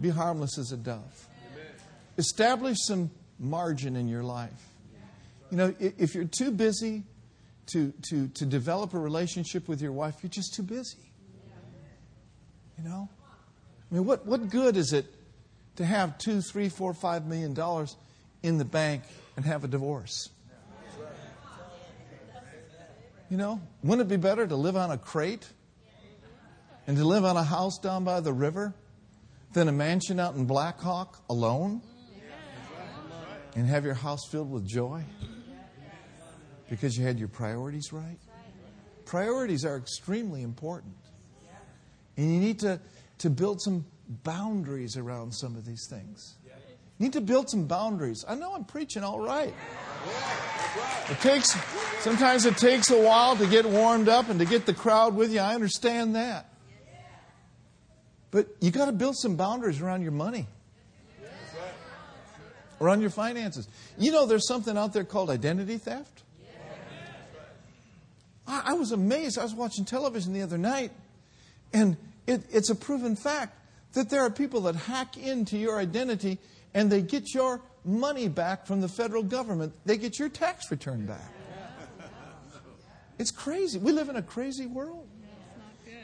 [0.00, 1.28] be harmless as a dove.
[2.18, 4.68] Establish some margin in your life.
[5.50, 7.02] You know, if you're too busy
[7.66, 10.98] to, to, to develop a relationship with your wife, you're just too busy.
[12.78, 13.08] You know?
[13.90, 15.06] I mean, what, what good is it
[15.76, 17.96] to have two, three, four, five million dollars
[18.42, 19.02] in the bank
[19.36, 20.28] and have a divorce?
[23.30, 25.48] You know, wouldn't it be better to live on a crate
[26.86, 28.74] and to live on a house down by the river
[29.52, 31.80] than a mansion out in Black Hawk alone
[33.54, 35.02] and have your house filled with joy
[36.68, 38.18] because you had your priorities right?
[39.04, 40.94] Priorities are extremely important.
[42.16, 42.80] And you need to,
[43.18, 46.36] to build some boundaries around some of these things.
[46.98, 48.24] need to build some boundaries.
[48.26, 49.52] I know I'm preaching all right.
[51.10, 51.56] It takes
[52.00, 55.32] sometimes it takes a while to get warmed up and to get the crowd with
[55.32, 55.40] you.
[55.40, 56.53] I understand that.
[58.34, 60.48] But you got to build some boundaries around your money.
[62.80, 63.68] Around your finances.
[63.96, 66.24] You know there's something out there called identity theft?
[68.44, 69.38] I, I was amazed.
[69.38, 70.90] I was watching television the other night,
[71.72, 73.56] and it, it's a proven fact
[73.92, 76.38] that there are people that hack into your identity
[76.74, 79.72] and they get your money back from the federal government.
[79.86, 81.32] They get your tax return back.
[83.16, 83.78] It's crazy.
[83.78, 85.06] We live in a crazy world.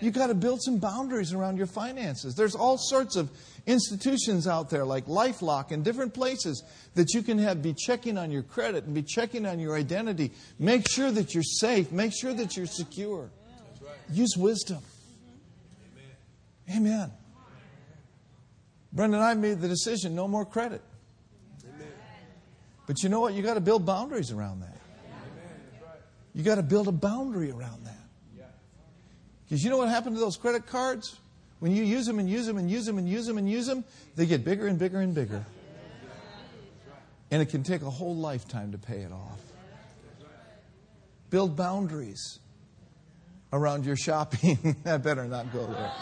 [0.01, 2.35] You got to build some boundaries around your finances.
[2.35, 3.31] There's all sorts of
[3.67, 6.63] institutions out there like LifeLock and different places
[6.95, 10.33] that you can have be checking on your credit and be checking on your identity.
[10.59, 11.93] Make sure that you're safe.
[11.93, 13.31] Make sure that you're secure.
[14.11, 14.83] Use wisdom.
[16.75, 17.11] Amen.
[18.93, 20.83] Brenda and I made the decision no more credit.
[22.87, 23.35] But you know what?
[23.35, 24.77] You got to build boundaries around that.
[26.35, 28.00] You got to build a boundary around that.
[29.51, 31.19] Because you know what happened to those credit cards?
[31.59, 33.67] When you use them and use them and use them and use them and use
[33.67, 33.85] them,
[34.15, 35.45] they get bigger and bigger and bigger.
[37.33, 39.41] And it can take a whole lifetime to pay it off.
[41.31, 42.39] Build boundaries
[43.53, 44.77] around your shopping.
[44.87, 45.93] I better not go there.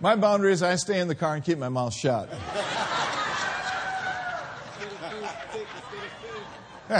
[0.00, 2.28] My boundary is I stay in the car and keep my mouth shut.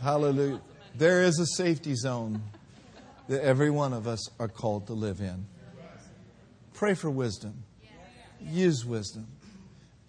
[0.00, 0.60] Hallelujah.
[0.94, 2.42] There is a safety zone
[3.28, 5.46] that every one of us are called to live in.
[6.74, 7.64] Pray for wisdom.
[8.40, 9.26] Use wisdom.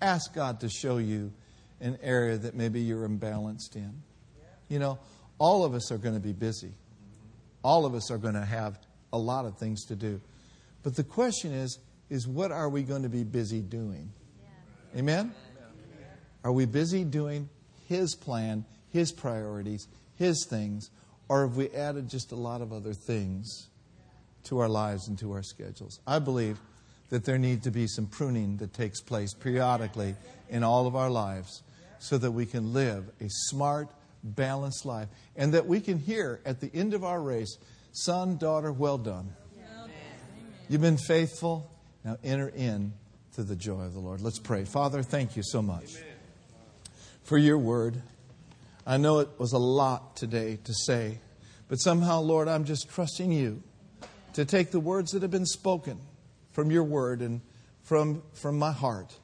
[0.01, 1.31] Ask God to show you
[1.79, 4.03] an area that maybe you're imbalanced in.
[4.69, 4.99] You know,
[5.39, 6.73] all of us are going to be busy.
[7.63, 8.77] All of us are going to have
[9.11, 10.21] a lot of things to do.
[10.83, 11.79] But the question is,
[12.09, 14.11] is what are we going to be busy doing?
[14.95, 15.33] Amen?
[16.43, 17.49] Are we busy doing
[17.87, 20.89] His plan, His priorities, His things,
[21.29, 23.69] or have we added just a lot of other things
[24.43, 25.99] to our lives and to our schedules?
[26.05, 26.59] I believe
[27.09, 30.15] that there needs to be some pruning that takes place periodically
[30.49, 31.63] in all of our lives
[31.99, 33.87] so that we can live a smart,
[34.23, 37.57] balanced life and that we can hear at the end of our race,
[37.93, 39.33] Son, daughter, well done.
[40.67, 41.69] You've been faithful.
[42.03, 42.93] Now enter in
[43.33, 44.21] to the joy of the Lord.
[44.21, 44.63] Let's pray.
[44.63, 45.95] Father, thank you so much
[47.23, 48.01] for your word.
[48.85, 51.19] I know it was a lot today to say,
[51.67, 53.63] but somehow, Lord, I'm just trusting you
[54.33, 55.97] to take the words that have been spoken
[56.51, 57.41] from your word and
[57.81, 59.17] from, from my heart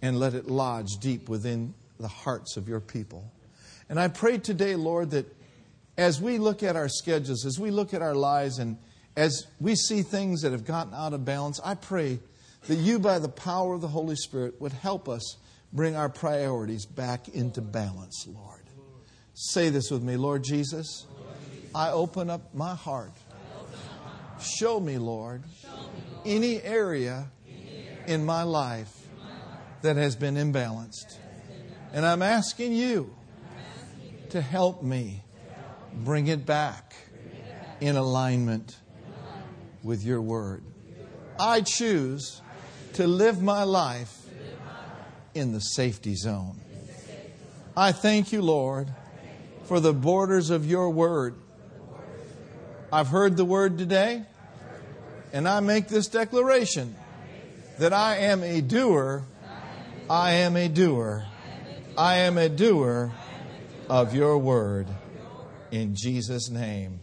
[0.00, 3.30] and let it lodge deep within the hearts of your people.
[3.90, 5.26] And I pray today, Lord, that
[5.98, 8.78] as we look at our schedules, as we look at our lives, and
[9.16, 12.20] as we see things that have gotten out of balance, I pray
[12.66, 15.36] that you, by the power of the Holy Spirit, would help us
[15.72, 18.62] bring our priorities back into balance, Lord.
[19.34, 21.06] Say this with me Lord Jesus,
[21.74, 23.12] I open up my heart.
[24.40, 25.42] Show me, Lord,
[26.24, 27.30] any area
[28.06, 29.06] in my life
[29.82, 31.18] that has been imbalanced.
[31.92, 33.14] And I'm asking you
[34.30, 35.24] to help me
[35.92, 36.94] bring it back
[37.80, 38.76] in alignment
[39.82, 40.62] with your word.
[41.38, 42.42] I choose
[42.94, 44.26] to live my life
[45.34, 46.60] in the safety zone.
[47.76, 48.88] I thank you, Lord,
[49.64, 51.34] for the borders of your word.
[52.92, 54.24] I've heard the word today,
[55.32, 56.96] and I make this declaration
[57.78, 59.24] that I am a doer.
[60.10, 61.24] I am a doer.
[61.96, 63.12] I am a doer
[63.88, 64.86] of your word.
[65.70, 67.00] In Jesus' name,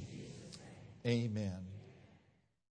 [1.06, 1.65] amen.